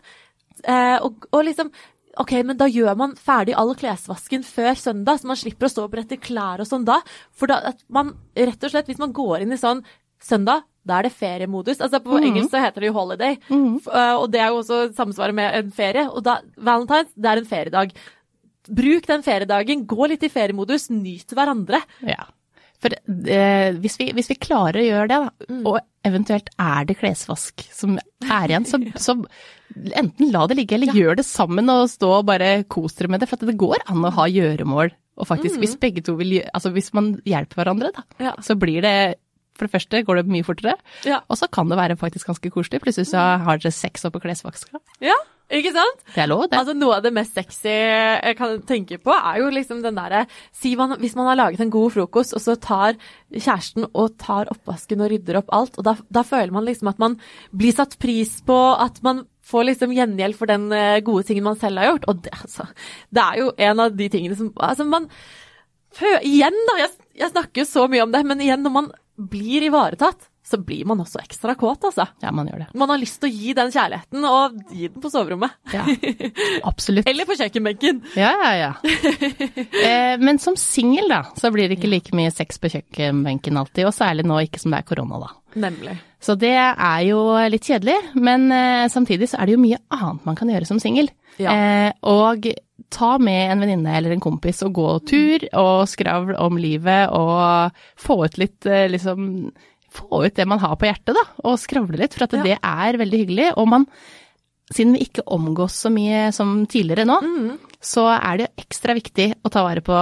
Eh, 0.62 0.98
og, 1.02 1.26
og 1.32 1.44
liksom 1.46 1.70
Ok, 2.20 2.34
men 2.44 2.58
da 2.60 2.68
gjør 2.68 2.96
man 2.98 3.14
ferdig 3.16 3.54
all 3.56 3.72
klesvasken 3.78 4.44
før 4.44 4.76
søndag, 4.76 5.20
så 5.20 5.30
man 5.30 5.38
slipper 5.40 5.68
å 5.68 5.72
stå 5.72 5.86
og 5.86 5.94
brette 5.94 6.18
klær 6.20 6.60
og 6.60 6.68
sånn 6.68 6.84
da. 6.88 6.98
For 7.36 7.48
da 7.48 7.60
at 7.72 7.80
man 7.92 8.12
rett 8.36 8.66
og 8.66 8.72
slett, 8.74 8.90
hvis 8.90 9.00
man 9.00 9.14
går 9.16 9.44
inn 9.44 9.54
i 9.56 9.60
sånn 9.60 9.80
søndag, 10.22 10.66
da 10.86 10.98
er 10.98 11.06
det 11.06 11.14
feriemodus. 11.14 11.80
Altså 11.80 12.02
På 12.02 12.18
engelsk 12.18 12.52
så 12.52 12.62
heter 12.62 12.84
det 12.84 12.90
jo 12.90 12.96
holiday, 12.96 13.38
mm. 13.48 13.86
og 14.18 14.26
det 14.32 14.42
er 14.42 14.50
jo 14.50 14.60
også 14.60 14.82
samsvaret 14.96 15.36
med 15.38 15.56
en 15.60 15.70
ferie. 15.74 16.04
Og 16.10 16.24
da, 16.26 16.40
valentines, 16.58 17.14
det 17.14 17.30
er 17.30 17.40
en 17.40 17.48
feriedag. 17.48 17.96
Bruk 18.68 19.08
den 19.08 19.24
feriedagen, 19.26 19.86
gå 19.90 20.10
litt 20.10 20.26
i 20.26 20.32
feriemodus, 20.32 20.90
nyt 20.92 21.32
hverandre. 21.36 21.80
Ja. 22.06 22.26
For 22.82 22.94
eh, 22.98 23.70
hvis, 23.78 23.96
vi, 24.00 24.10
hvis 24.16 24.30
vi 24.32 24.40
klarer 24.42 24.82
å 24.82 24.86
gjøre 24.88 25.08
det, 25.10 25.18
da, 25.22 25.58
og 25.70 25.80
eventuelt 26.06 26.50
er 26.60 26.86
det 26.88 26.98
klesvask 27.00 27.64
som 27.72 27.96
er 27.96 28.50
igjen, 28.52 28.66
så, 28.68 28.80
så 29.06 29.16
enten 29.96 30.32
la 30.32 30.46
det 30.50 30.58
ligge, 30.58 30.76
eller 30.78 30.94
gjør 30.96 31.20
det 31.20 31.26
sammen 31.28 31.70
og 31.72 31.88
stå 31.92 32.10
og 32.20 32.26
bare 32.30 32.64
kos 32.70 32.98
dere 32.98 33.12
med 33.14 33.22
det. 33.22 33.30
For 33.30 33.40
det 33.40 33.58
går 33.60 33.84
an 33.86 34.04
å 34.08 34.14
ha 34.18 34.26
gjøremål. 34.30 34.92
Og 35.20 35.28
faktisk, 35.28 35.58
hvis 35.60 35.76
begge 35.76 36.00
to 36.00 36.14
vil 36.16 36.38
Altså 36.54 36.70
hvis 36.72 36.88
man 36.96 37.14
hjelper 37.28 37.60
hverandre, 37.60 37.90
da, 37.92 38.02
Ja. 38.22 38.32
så 38.40 38.56
blir 38.56 38.80
det 38.80 38.96
For 39.62 39.68
det 39.70 39.76
første 39.78 40.00
går 40.08 40.18
det 40.18 40.26
mye 40.34 40.42
fortere, 40.46 40.74
Ja. 41.06 41.20
og 41.30 41.38
så 41.38 41.46
kan 41.54 41.68
det 41.70 41.78
være 41.78 41.94
faktisk 42.00 42.26
ganske 42.26 42.50
koselig. 42.50 42.80
Plutselig 42.82 43.06
så 43.14 43.22
har 43.46 43.58
dere 43.62 43.70
sex 43.70 44.02
oppå 44.08 44.18
klesvaska. 44.24 44.80
Ja, 45.00 45.14
ikke 45.52 45.70
sant? 45.74 46.00
Det 46.14 46.22
er 46.24 46.26
lov, 46.30 46.48
det. 46.50 46.58
Altså 46.58 46.74
Noe 46.74 46.96
av 46.96 47.02
det 47.04 47.12
mest 47.14 47.34
sexy 47.36 47.68
jeg 47.70 48.36
kan 48.38 48.56
tenke 48.66 48.98
på, 48.98 49.12
er 49.14 49.38
jo 49.38 49.50
liksom 49.52 49.82
den 49.84 49.94
derre 49.94 50.24
si 50.50 50.74
Hvis 50.74 51.14
man 51.14 51.26
har 51.28 51.36
laget 51.38 51.60
en 51.60 51.70
god 51.70 51.92
frokost, 51.92 52.34
og 52.34 52.40
så 52.42 52.56
tar 52.58 52.96
kjæresten 53.30 53.86
og 53.94 54.16
tar 54.18 54.50
oppvasken 54.50 55.00
og 55.04 55.10
rydder 55.12 55.38
opp 55.42 55.52
alt, 55.52 55.78
og 55.78 55.84
da, 55.84 55.94
da 56.10 56.22
føler 56.26 56.50
man 56.50 56.64
liksom 56.66 56.88
at 56.88 56.98
man 56.98 57.18
blir 57.54 57.72
satt 57.76 57.98
pris 58.02 58.40
på, 58.42 58.58
at 58.80 58.98
man 59.04 59.26
får 59.44 59.64
liksom 59.68 59.92
gjengjeld 59.94 60.34
for 60.38 60.46
den 60.50 60.72
eh, 60.72 61.00
gode 61.04 61.24
tingen 61.28 61.44
man 61.44 61.56
selv 61.60 61.78
har 61.78 61.92
gjort. 61.92 62.08
Og 62.08 62.22
det, 62.24 62.32
altså, 62.32 62.66
det 63.12 63.22
er 63.22 63.38
jo 63.42 63.52
en 63.58 63.80
av 63.80 63.94
de 63.96 64.08
tingene 64.08 64.36
som 64.38 64.50
Altså, 64.56 64.84
man 64.88 65.06
Igjen, 66.24 66.54
da. 66.70 66.74
Jeg, 66.80 66.90
jeg 67.20 67.30
snakker 67.34 67.60
jo 67.60 67.68
så 67.68 67.82
mye 67.92 68.02
om 68.06 68.12
det, 68.14 68.22
men 68.24 68.40
igjen, 68.40 68.62
når 68.64 68.72
man 68.72 68.86
blir 69.16 69.62
ivaretatt, 69.68 70.28
så 70.44 70.58
blir 70.58 70.84
man 70.84 71.00
også 71.00 71.20
ekstra 71.22 71.54
kåt, 71.54 71.84
altså. 71.86 72.06
Ja, 72.22 72.32
man 72.34 72.48
gjør 72.50 72.64
det. 72.64 72.66
Man 72.78 72.90
har 72.90 72.98
lyst 72.98 73.20
til 73.22 73.30
å 73.30 73.32
gi 73.32 73.52
den 73.54 73.70
kjærligheten, 73.72 74.24
og 74.26 74.56
gi 74.74 74.88
den 74.90 75.02
på 75.04 75.10
soverommet. 75.12 75.54
Ja, 75.72 75.84
absolutt. 76.66 77.06
Eller 77.10 77.28
på 77.28 77.36
kjøkkenbenken. 77.38 78.02
Ja, 78.18 78.32
ja, 78.42 78.52
ja. 78.58 78.72
Eh, 79.82 80.16
men 80.20 80.38
som 80.38 80.54
singel, 80.58 81.08
da, 81.10 81.22
så 81.38 81.50
blir 81.52 81.68
det 81.68 81.76
ikke 81.78 81.90
like 81.90 82.14
mye 82.16 82.30
sex 82.34 82.58
på 82.62 82.70
kjøkkenbenken 82.72 83.56
alltid, 83.58 83.86
og 83.88 83.94
særlig 83.94 84.24
nå 84.28 84.38
ikke 84.44 84.60
som 84.62 84.74
det 84.74 84.82
er 84.82 84.88
korona, 84.88 85.18
da. 85.22 85.30
Nemlig. 85.62 85.96
Så 86.22 86.36
det 86.38 86.54
er 86.54 87.00
jo 87.06 87.22
litt 87.50 87.66
kjedelig, 87.66 87.96
men 88.14 88.46
eh, 88.54 88.86
samtidig 88.92 89.30
så 89.30 89.40
er 89.40 89.48
det 89.48 89.56
jo 89.56 89.62
mye 89.62 89.80
annet 89.94 90.28
man 90.28 90.38
kan 90.38 90.52
gjøre 90.52 90.68
som 90.68 90.80
singel. 90.82 91.10
Ja. 91.42 91.54
Eh, 91.54 91.90
og 92.08 92.46
ta 92.92 93.16
med 93.22 93.50
en 93.54 93.62
venninne 93.64 93.96
eller 93.98 94.12
en 94.14 94.22
kompis 94.22 94.60
og 94.66 94.74
gå 94.76 94.88
tur 95.08 95.44
og 95.58 95.86
skravl 95.90 96.34
om 96.38 96.58
livet 96.60 97.08
og 97.16 97.72
få 98.00 98.18
ut 98.26 98.36
litt 98.42 98.68
eh, 98.68 98.88
liksom 98.92 99.50
Få 99.92 100.22
ut 100.24 100.32
det 100.38 100.46
man 100.48 100.56
har 100.62 100.72
på 100.80 100.86
hjertet, 100.88 101.12
da, 101.12 101.20
og 101.44 101.58
skravle 101.60 101.98
litt, 102.00 102.14
for 102.16 102.24
at 102.24 102.32
Ja. 102.38 102.42
det 102.46 102.54
er 102.64 102.96
veldig 102.96 103.18
hyggelig. 103.26 103.48
Og 103.60 103.66
man, 103.68 103.82
siden 104.72 104.94
vi 104.96 105.02
ikke 105.04 105.20
omgås 105.28 105.74
så 105.84 105.90
mye 105.92 106.30
som 106.32 106.62
tidligere 106.64 107.04
nå, 107.04 107.18
Mm. 107.20 107.58
så 107.76 108.06
er 108.16 108.38
det 108.40 108.46
ekstra 108.56 108.94
viktig 108.96 109.34
å 109.44 109.50
ta 109.52 109.66
vare 109.66 109.82
på 109.84 109.92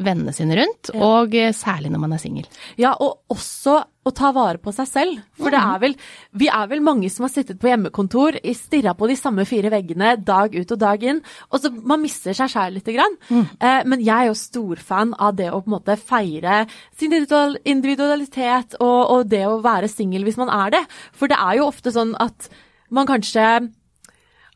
vennene 0.00 0.32
sine 0.32 0.56
rundt, 0.56 0.90
og 0.96 1.34
eh, 1.36 1.52
særlig 1.52 1.90
når 1.92 2.00
man 2.00 2.14
er 2.16 2.20
singel. 2.22 2.46
Ja, 2.80 2.94
og 2.96 3.32
også 3.32 3.82
å 4.02 4.12
ta 4.16 4.30
vare 4.34 4.58
på 4.58 4.72
seg 4.74 4.88
selv. 4.88 5.18
For 5.38 5.52
det 5.52 5.60
er 5.60 5.82
vel, 5.82 5.94
vi 6.40 6.48
er 6.50 6.70
vel 6.70 6.82
mange 6.84 7.10
som 7.12 7.26
har 7.26 7.32
sittet 7.34 7.60
på 7.60 7.68
hjemmekontor, 7.68 8.38
stirra 8.56 8.96
på 8.98 9.10
de 9.10 9.18
samme 9.20 9.44
fire 9.46 9.70
veggene 9.72 10.14
dag 10.24 10.56
ut 10.56 10.74
og 10.74 10.80
dag 10.80 11.04
inn, 11.06 11.20
og 11.52 11.62
så 11.62 11.70
man 11.76 12.02
mister 12.02 12.34
seg 12.36 12.50
sjæl 12.54 12.78
lite 12.78 12.96
grann. 12.96 13.18
Eh, 13.60 13.84
men 13.86 14.02
jeg 14.02 14.16
er 14.16 14.30
jo 14.30 14.38
storfan 14.38 15.14
av 15.20 15.36
det 15.38 15.50
å 15.52 15.60
på 15.60 15.70
en 15.70 15.76
måte 15.76 15.98
feire 16.00 16.64
sin 16.98 17.14
individualitet 17.14 18.78
og, 18.80 19.00
og 19.12 19.28
det 19.30 19.44
å 19.46 19.60
være 19.62 19.92
singel 19.92 20.24
hvis 20.26 20.40
man 20.40 20.50
er 20.52 20.74
det. 20.78 20.82
For 21.12 21.30
det 21.30 21.38
er 21.38 21.60
jo 21.60 21.68
ofte 21.68 21.92
sånn 21.94 22.16
at 22.22 22.48
man 22.92 23.08
kanskje 23.08 23.46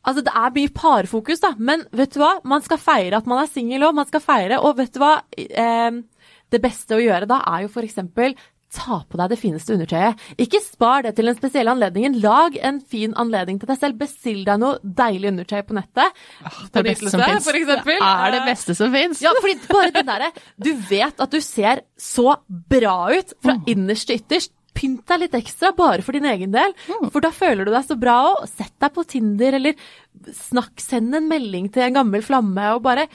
Altså, 0.07 0.23
det 0.25 0.33
er 0.33 0.53
mye 0.55 0.73
parfokus, 0.73 1.41
da, 1.43 1.53
men 1.59 1.83
vet 1.95 2.15
du 2.15 2.21
hva? 2.23 2.37
Man 2.47 2.63
skal 2.65 2.79
feire 2.81 3.19
at 3.19 3.27
man 3.29 3.43
er 3.43 3.49
singel 3.51 3.87
òg. 3.87 3.97
Man 3.97 4.07
skal 4.09 4.23
feire, 4.23 4.61
og 4.63 4.77
vet 4.79 4.93
du 4.95 5.01
hva? 5.03 5.17
Eh, 5.37 6.03
det 6.47 6.63
beste 6.63 6.95
å 6.95 7.03
gjøre 7.03 7.27
da 7.27 7.41
er 7.51 7.65
jo 7.65 7.83
eksempel 7.83 8.37
ta 8.73 8.97
på 9.07 9.17
deg 9.19 9.31
det 9.31 9.37
fineste 9.39 9.75
undertøyet. 9.75 10.23
Ikke 10.43 10.59
spar 10.63 11.05
det 11.05 11.13
til 11.17 11.29
den 11.29 11.37
spesielle 11.37 11.71
anledningen. 11.73 12.17
Lag 12.23 12.57
en 12.67 12.79
fin 12.81 13.13
anledning 13.19 13.61
til 13.61 13.69
deg 13.69 13.79
selv. 13.79 13.99
Bestill 14.01 14.43
deg 14.47 14.59
noe 14.61 14.81
deilig 14.83 15.31
undertøy 15.31 15.61
på 15.67 15.77
nettet. 15.77 16.19
Det 16.43 16.81
er 16.81 16.83
det 16.83 16.85
beste 16.89 17.13
som 17.13 17.23
fins. 17.23 17.47
Det 17.47 17.97
er 17.97 18.35
det 18.35 18.43
beste 18.47 18.77
som 18.77 18.93
fins. 18.93 19.23
Ja, 19.23 19.33
fordi 19.39 19.57
bare 19.71 19.93
det 19.95 20.05
derre 20.07 20.31
Du 20.59 20.71
vet 20.89 21.23
at 21.23 21.33
du 21.33 21.39
ser 21.43 21.83
så 21.97 22.37
bra 22.47 22.97
ut 23.15 23.33
fra 23.43 23.57
innerst 23.71 24.11
til 24.11 24.21
ytterst. 24.21 24.53
Pynt 24.77 25.05
deg 25.09 25.23
litt 25.25 25.37
ekstra, 25.39 25.73
bare 25.77 26.05
for 26.05 26.17
din 26.17 26.27
egen 26.29 26.53
del. 26.53 26.75
Mm. 26.87 27.09
For 27.13 27.25
da 27.25 27.33
føler 27.35 27.67
du 27.67 27.73
deg 27.73 27.87
så 27.87 27.97
bra 27.99 28.19
òg. 28.31 28.45
Sett 28.51 28.75
deg 28.83 28.93
på 28.93 29.05
Tinder, 29.09 29.57
eller 29.57 29.89
snakk, 30.37 30.77
send 30.83 31.17
en 31.17 31.27
melding 31.29 31.71
til 31.73 31.87
en 31.87 31.99
gammel 32.01 32.25
flamme, 32.25 32.69
og 32.75 32.85
bare 32.85 33.07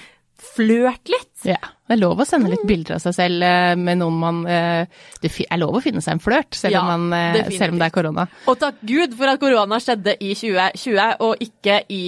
flørt 0.42 1.10
litt. 1.10 1.30
Ja. 1.46 1.60
Det 1.86 1.96
er 1.96 2.00
lov 2.00 2.22
å 2.22 2.26
sende 2.26 2.50
litt 2.50 2.62
bilder 2.66 2.96
av 2.96 3.02
seg 3.04 3.14
selv 3.14 3.44
eh, 3.44 3.74
med 3.76 3.98
noen 4.00 4.14
man 4.16 4.38
eh, 4.48 5.02
Det 5.20 5.28
er 5.44 5.60
lov 5.60 5.76
å 5.76 5.82
finne 5.84 6.00
seg 6.02 6.16
en 6.16 6.22
flørt, 6.24 6.56
selv, 6.56 6.76
Ja, 6.76 6.82
om 6.86 7.10
man, 7.10 7.34
eh, 7.36 7.50
selv 7.52 7.74
om 7.74 7.80
det 7.80 7.88
er 7.88 7.94
korona. 7.94 8.26
Og 8.50 8.58
takk 8.60 8.80
Gud 8.88 9.16
for 9.18 9.30
at 9.30 9.42
korona 9.42 9.78
skjedde 9.82 10.16
i 10.18 10.32
2020, 10.38 11.20
og 11.26 11.42
ikke 11.44 11.82
i 11.92 12.02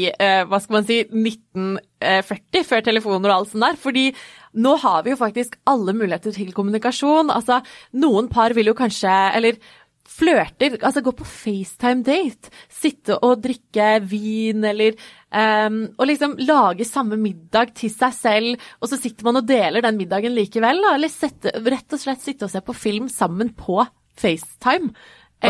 hva 0.49 0.61
skal 0.62 0.78
man 0.78 0.88
si, 0.88 1.02
1940, 2.04 2.66
før 2.68 2.84
telefoner 2.87 3.32
og 3.32 3.37
alt 3.37 3.54
sånt 3.54 3.66
der. 3.66 3.78
Fordi 3.80 4.08
nå 4.64 4.75
har 4.84 5.02
vi 5.04 5.14
jo 5.14 5.20
faktisk 5.20 5.56
alle 5.70 5.96
muligheter 5.96 6.34
til 6.37 6.52
kommunikasjon. 6.54 7.32
Altså, 7.34 7.62
noen 7.99 8.30
par 8.32 8.54
vil 8.54 8.70
jo 8.70 8.76
kanskje, 8.78 9.14
eller 9.34 9.58
flørter, 10.14 10.76
altså 10.84 11.02
gå 11.02 11.12
på 11.16 11.26
FaceTime-date, 11.26 12.52
sitte 12.73 13.16
og 13.25 13.40
drikke 13.44 13.88
vin 14.04 14.66
eller 14.68 14.94
um, 15.32 15.80
Og 15.96 16.06
liksom 16.11 16.37
lage 16.44 16.87
samme 16.87 17.16
middag 17.20 17.73
til 17.80 17.92
seg 17.92 18.14
selv, 18.16 18.68
og 18.80 18.90
så 18.90 19.00
sitter 19.00 19.26
man 19.26 19.40
og 19.40 19.49
deler 19.49 19.84
den 19.84 19.99
middagen 19.99 20.37
likevel, 20.37 20.82
da. 20.84 20.94
Eller 20.99 21.12
sette, 21.12 21.54
rett 21.64 21.96
og 21.96 22.02
slett 22.02 22.25
sitte 22.25 22.46
og 22.46 22.52
se 22.52 22.62
på 22.64 22.76
film 22.76 23.08
sammen 23.12 23.54
på 23.56 23.80
FaceTime. 24.20 24.92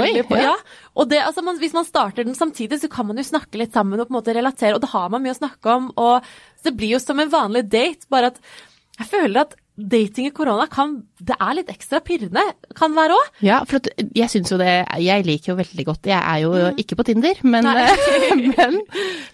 Oi, 0.01 0.25
på, 0.27 0.39
ja. 0.41 0.55
Og 0.99 1.09
det, 1.11 1.23
altså, 1.25 1.45
man, 1.47 1.59
hvis 1.63 1.75
man 1.77 1.87
starter 1.89 2.27
den 2.27 2.39
samtidig, 2.39 2.81
så 2.83 2.91
kan 2.93 3.09
man 3.09 3.19
jo 3.21 3.27
snakke 3.27 3.61
litt 3.61 3.75
sammen 3.77 4.01
og 4.01 4.09
på 4.09 4.15
en 4.15 4.21
måte 4.21 4.37
relatere, 4.37 4.77
og 4.77 4.83
da 4.85 4.91
har 4.95 5.11
man 5.13 5.25
mye 5.25 5.35
å 5.35 5.41
snakke 5.41 5.75
om. 5.75 5.91
Og 6.01 6.31
så 6.59 6.71
det 6.71 6.79
blir 6.79 6.97
jo 6.97 7.03
som 7.03 7.21
en 7.23 7.33
vanlig 7.33 7.67
date, 7.73 8.09
bare 8.13 8.33
at 8.33 8.41
jeg 8.95 9.11
føler 9.11 9.43
at 9.43 9.55
dating 9.75 10.29
i 10.29 10.31
korona 10.31 10.69
kan 10.71 11.01
Det 11.19 11.35
er 11.35 11.57
litt 11.59 11.71
ekstra 11.73 11.99
pirrende, 12.05 12.43
kan 12.79 12.95
være 12.95 13.17
òg. 13.17 13.41
Ja, 13.43 13.61
for 13.67 13.83
jeg 14.15 14.31
syns 14.31 14.53
jo 14.53 14.59
det 14.61 14.71
Jeg 15.03 15.27
liker 15.27 15.53
jo 15.53 15.57
veldig 15.59 15.87
godt 15.89 16.11
Jeg 16.11 16.21
er 16.21 16.45
jo 16.45 16.53
ikke 16.79 16.99
på 17.01 17.07
Tinder, 17.09 17.41
men, 17.43 17.67
men 18.55 18.79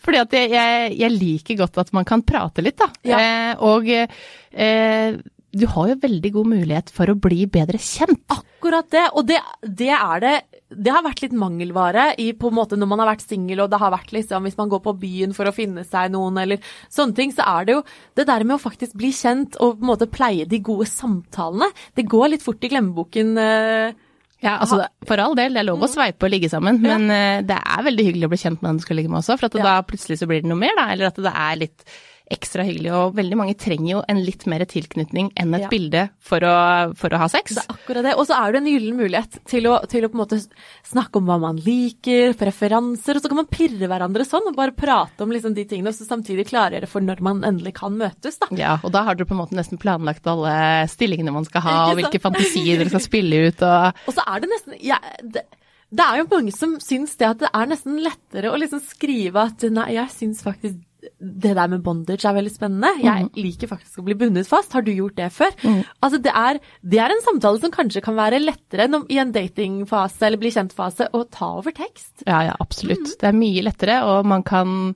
fordi 0.01 0.23
at 0.23 0.39
jeg, 0.39 0.53
jeg, 0.55 0.95
jeg 1.03 1.17
liker 1.17 1.61
godt 1.61 1.83
at 1.85 1.93
man 1.97 2.09
kan 2.09 2.25
prate 2.25 2.65
litt, 2.65 2.79
da. 2.81 2.89
Ja. 3.05 3.21
Eh, 3.21 3.53
og 3.69 3.91
eh, 3.93 5.21
du 5.53 5.67
har 5.67 5.89
jo 5.91 5.95
veldig 6.03 6.31
god 6.33 6.47
mulighet 6.53 6.91
for 6.95 7.11
å 7.11 7.17
bli 7.19 7.45
bedre 7.51 7.79
kjent. 7.83 8.23
Akkurat 8.31 8.89
det. 8.93 9.07
Og 9.19 9.27
det, 9.27 9.39
det 9.67 9.89
er 9.97 10.21
det 10.23 10.35
Det 10.71 10.93
har 10.95 11.03
vært 11.03 11.23
litt 11.25 11.33
mangelvare 11.35 12.15
i 12.23 12.29
på 12.39 12.47
en 12.53 12.55
måte 12.55 12.77
når 12.79 12.87
man 12.93 13.01
har 13.03 13.09
vært 13.11 13.25
singel, 13.27 13.59
og 13.65 13.71
det 13.73 13.81
har 13.83 13.91
vært 13.91 14.13
liksom 14.15 14.45
Hvis 14.47 14.57
man 14.61 14.69
går 14.71 14.83
på 14.85 14.93
byen 15.01 15.33
for 15.35 15.49
å 15.51 15.53
finne 15.57 15.83
seg 15.83 16.13
noen 16.15 16.39
eller 16.39 16.59
sånne 16.89 17.17
ting, 17.19 17.33
så 17.35 17.43
er 17.43 17.65
det 17.67 17.75
jo 17.75 17.81
det 18.21 18.27
der 18.29 18.45
med 18.47 18.55
å 18.55 18.63
faktisk 18.63 18.95
bli 19.01 19.11
kjent 19.11 19.57
og 19.59 19.81
på 19.81 19.83
en 19.83 19.91
måte 19.91 20.07
pleie 20.07 20.47
de 20.47 20.61
gode 20.63 20.87
samtalene. 20.87 21.73
Det 21.99 22.07
går 22.07 22.29
litt 22.37 22.43
fort 22.47 22.63
i 22.63 22.71
glemmeboken. 22.71 23.35
eh, 23.39 23.93
Ja, 24.41 24.55
altså 24.63 24.87
For 25.05 25.19
all 25.21 25.35
del, 25.37 25.53
det 25.53 25.61
er 25.61 25.67
lov 25.69 25.83
å 25.83 25.89
sveipe 25.91 26.25
og 26.25 26.31
ligge 26.33 26.49
sammen, 26.49 26.79
Ja. 26.85 26.97
men 26.97 27.11
eh, 27.11 27.43
det 27.43 27.59
er 27.59 27.83
veldig 27.85 28.07
hyggelig 28.07 28.25
å 28.29 28.33
bli 28.33 28.39
kjent 28.41 28.63
med 28.63 28.71
den 28.71 28.79
du 28.79 28.83
skal 28.87 28.97
ligge 28.97 29.11
med 29.11 29.19
også, 29.21 29.37
for 29.39 29.47
at 29.51 29.55
Ja. 29.59 29.63
da 29.67 29.83
plutselig 29.83 30.17
så 30.23 30.27
blir 30.31 30.41
det 30.41 30.49
noe 30.49 30.57
mer, 30.63 30.73
da. 30.79 30.87
Eller 30.95 31.07
at 31.11 31.17
det 31.17 31.35
er 31.35 31.57
litt 31.61 31.85
ekstra 32.31 32.65
hyggelig. 32.67 32.93
Og 32.95 33.15
veldig 33.19 33.37
mange 33.39 33.57
trenger 33.59 33.91
jo 33.97 34.01
en 34.09 34.21
litt 34.25 34.47
mer 34.51 34.65
tilknytning 34.71 35.33
enn 35.37 35.55
et 35.57 35.65
Ja. 35.67 35.69
bilde 35.73 36.03
for 36.23 36.41
å, 36.47 36.55
for 36.97 37.11
å 37.11 37.19
ha 37.19 37.29
sex. 37.29 37.55
Det 37.59 37.65
er 37.65 37.75
akkurat 37.75 38.07
det. 38.07 38.15
Og 38.17 38.27
så 38.29 38.37
er 38.39 38.53
det 38.53 38.61
en 38.63 38.71
gyllen 38.71 38.97
mulighet 39.01 39.39
til 39.51 39.67
å, 39.71 39.81
til 39.91 40.05
å 40.07 40.11
på 40.13 40.19
en 40.19 40.23
måte 40.23 40.39
snakke 40.87 41.19
om 41.21 41.27
hva 41.29 41.39
man 41.43 41.59
liker, 41.61 42.35
preferanser, 42.39 43.17
og 43.19 43.23
så 43.25 43.29
kan 43.33 43.41
man 43.43 43.51
pirre 43.51 43.91
hverandre 43.91 44.25
sånn 44.29 44.49
og 44.51 44.57
bare 44.57 44.73
prate 44.77 45.23
om 45.27 45.31
liksom 45.35 45.55
de 45.57 45.65
tingene, 45.69 45.91
og 45.93 45.99
så 45.99 46.07
samtidig 46.09 46.49
klargjøre 46.51 46.89
for 46.91 47.05
når 47.05 47.21
man 47.25 47.43
endelig 47.47 47.75
kan 47.81 47.97
møtes, 47.99 48.39
da. 48.41 48.49
Ja, 48.57 48.77
og 48.83 48.93
da 48.95 49.03
har 49.07 49.19
dere 49.19 49.27
på 49.29 49.35
en 49.37 49.43
måte 49.43 49.59
nesten 49.59 49.81
planlagt 49.81 50.27
alle 50.31 50.87
stillingene 50.91 51.33
man 51.35 51.45
skal 51.49 51.65
ha, 51.67 51.77
og 51.91 51.99
hvilke 52.01 52.21
fantasier 52.23 52.79
dere 52.81 52.93
skal 52.93 53.05
spille 53.05 53.47
ut, 53.51 53.63
og 53.67 53.91
Og 54.11 54.15
så 54.17 54.23
er 54.27 54.41
det 54.43 54.51
nesten 54.53 54.77
ja, 54.85 54.99
det, 55.23 55.43
det 55.91 56.05
er 56.07 56.21
jo 56.21 56.29
mange 56.31 56.53
som 56.55 56.77
syns 56.83 57.17
det 57.19 57.27
at 57.29 57.41
det 57.43 57.51
er 57.55 57.67
nesten 57.71 57.99
lettere 58.05 58.53
å 58.53 58.59
liksom 58.61 58.81
skrive 58.85 59.43
at 59.51 59.65
nei, 59.75 59.89
jeg 59.97 60.13
syns 60.15 60.43
faktisk 60.47 60.79
det 61.19 61.53
der 61.57 61.71
med 61.73 61.83
bondage 61.85 62.27
er 62.29 62.37
veldig 62.37 62.53
spennende. 62.53 62.91
Jeg 63.03 63.31
liker 63.39 63.71
faktisk 63.71 64.01
å 64.01 64.07
bli 64.07 64.17
bundet 64.21 64.49
fast. 64.51 64.75
Har 64.77 64.85
du 64.87 64.93
gjort 64.93 65.17
det 65.19 65.31
før? 65.35 65.55
Altså 66.01 66.21
det 66.23 66.35
er, 66.37 66.61
det 66.83 67.01
er 67.03 67.15
en 67.15 67.25
samtale 67.25 67.63
som 67.63 67.73
kanskje 67.75 68.03
kan 68.05 68.19
være 68.19 68.43
lettere 68.43 68.87
enn 68.89 69.07
i 69.09 69.21
en 69.23 69.33
datingfase 69.35 70.29
eller 70.29 70.41
bli 70.41 70.53
kjent-fase 70.55 71.11
å 71.17 71.25
ta 71.33 71.55
over 71.61 71.75
tekst. 71.77 72.25
Ja, 72.27 72.43
ja, 72.51 72.59
absolutt. 72.61 73.17
Det 73.21 73.31
er 73.31 73.37
mye 73.37 73.65
lettere, 73.65 74.01
og 74.09 74.29
man 74.29 74.45
kan 74.47 74.95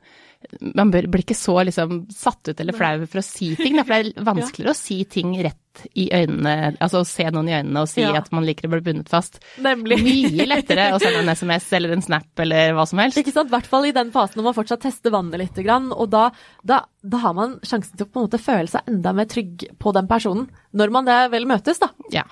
Man 0.60 0.90
bør, 0.94 1.06
blir 1.10 1.22
ikke 1.24 1.36
så 1.38 1.58
liksom 1.66 2.04
satt 2.14 2.48
ut 2.52 2.60
eller 2.60 2.76
flau 2.76 3.04
for 3.06 3.20
å 3.20 3.24
si 3.26 3.52
ting, 3.58 3.76
da, 3.78 3.84
for 3.84 3.94
det 3.94 4.14
er 4.14 4.24
vanskeligere 4.30 4.74
å 4.74 4.78
si 4.78 4.98
ting 5.10 5.32
rett 5.44 5.60
i 5.98 6.04
øynene, 6.14 6.76
altså 6.78 7.00
å 7.02 7.06
se 7.08 7.24
noen 7.34 7.48
i 7.50 7.54
øynene 7.56 7.80
og 7.82 7.88
si 7.90 8.04
Ja. 8.04 8.12
at 8.20 8.28
man 8.30 8.44
liker 8.46 8.68
å 8.68 8.72
bli 8.76 8.82
bundet 8.86 9.08
fast. 9.10 9.40
Nemlig. 9.58 9.98
Mye 10.06 10.46
lettere 10.46 10.84
å 10.94 11.00
sende 11.02 11.24
en 11.24 11.32
SMS 11.34 11.66
eller 11.74 11.96
en 11.96 12.04
snap 12.06 12.44
eller 12.44 12.76
hva 12.78 12.84
som 12.86 13.00
helst. 13.02 13.18
Ikke 13.18 13.34
sant? 13.34 13.50
I 13.50 13.56
hvert 13.56 13.66
fall 13.72 13.88
i 13.88 13.94
den 13.96 14.12
fasen 14.14 14.38
når 14.38 14.46
man 14.50 14.56
fortsatt 14.60 14.84
tester 14.86 15.10
vannet 15.14 15.42
litt. 15.42 15.58
Og 15.98 16.06
da, 16.12 16.28
da, 16.62 16.78
da 17.02 17.22
har 17.24 17.34
man 17.34 17.56
sjansen 17.66 17.98
til 17.98 18.06
å 18.06 18.12
på 18.14 18.22
en 18.22 18.28
måte 18.28 18.38
føle 18.42 18.70
seg 18.70 18.86
enda 18.92 19.12
mer 19.18 19.26
trygg 19.26 19.66
på 19.82 19.92
den 19.98 20.06
personen. 20.06 20.46
Når 20.78 20.94
man 20.94 21.10
det 21.10 21.18
vel 21.34 21.48
møtes, 21.50 21.82
da. 21.82 21.90
Ja, 22.14 22.22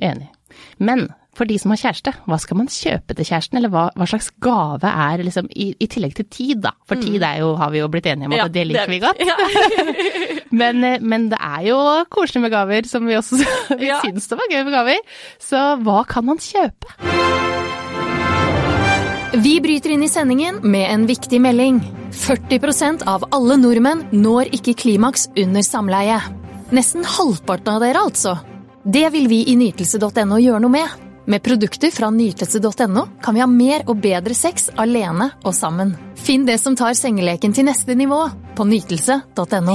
enig. 0.00 0.30
Men 0.80 1.10
for 1.36 1.44
de 1.48 1.58
som 1.60 1.72
har 1.74 1.80
kjæreste, 1.82 2.14
hva 2.24 2.38
skal 2.40 2.56
man 2.62 2.70
kjøpe 2.72 3.12
til 3.18 3.26
kjæresten, 3.28 3.58
eller 3.60 3.68
hva, 3.74 3.82
hva 3.92 4.06
slags 4.08 4.30
gave 4.40 4.88
er 4.88 5.22
liksom, 5.26 5.50
i, 5.52 5.66
i 5.76 5.88
tillegg 5.92 6.14
til 6.16 6.26
tid, 6.32 6.62
da? 6.64 6.72
For 6.88 6.96
tid 6.96 7.20
er 7.28 7.42
jo, 7.42 7.50
har 7.60 7.70
vi 7.74 7.82
jo 7.82 7.88
blitt 7.92 8.08
enige 8.08 8.30
om 8.30 8.36
at 8.38 8.40
Ja, 8.40 8.48
det 8.56 8.64
liker 8.70 8.88
vi 8.94 9.00
godt. 9.04 9.20
Ja. 9.20 9.36
Men, 10.56 10.78
eh, 10.86 11.00
men 11.02 11.26
det 11.28 11.36
er 11.42 11.64
jo 11.66 11.76
koselig 12.08 12.40
med 12.46 12.52
gaver, 12.54 12.86
som 12.88 13.04
vi 13.04 13.16
også 13.18 13.36
vi 13.80 13.88
Ja. 13.90 13.98
syns 14.00 14.28
det 14.30 14.38
var 14.40 14.48
gøy 14.48 14.62
med 14.64 14.72
gaver. 14.72 15.02
Så 15.42 15.58
hva 15.84 15.98
kan 16.08 16.24
man 16.24 16.38
kjøpe? 16.40 16.94
Vi 19.36 19.52
bryter 19.60 19.92
inn 19.92 20.04
i 20.06 20.08
sendingen 20.08 20.62
med 20.64 20.86
en 20.88 21.04
viktig 21.10 21.40
melding. 21.44 21.82
40% 22.16 23.04
av 23.10 23.26
alle 23.36 23.58
nordmenn 23.60 24.06
når 24.16 24.48
ikke 24.56 24.72
klimaks 24.86 25.26
under 25.36 25.66
samleie. 25.66 26.16
Nesten 26.72 27.04
halvparten 27.04 27.74
av 27.74 27.82
dere, 27.84 28.06
altså. 28.08 28.38
Det 28.86 29.04
vil 29.12 29.26
vi 29.28 29.42
i 29.52 29.58
nytelse.no 29.60 30.38
gjøre 30.40 30.62
noe 30.64 30.72
med. 30.72 31.02
Med 31.26 31.42
produkter 31.42 31.90
fra 31.90 32.10
nytelse.no 32.10 33.02
kan 33.22 33.34
vi 33.34 33.40
ha 33.42 33.46
mer 33.50 33.82
og 33.90 33.98
bedre 33.98 34.34
sex 34.38 34.68
alene 34.78 35.32
og 35.42 35.56
sammen. 35.58 35.96
Finn 36.14 36.44
det 36.46 36.60
som 36.62 36.76
tar 36.78 36.94
sengeleken 36.94 37.54
til 37.56 37.66
neste 37.66 37.96
nivå 37.98 38.20
på 38.54 38.66
nytelse.no. 38.70 39.74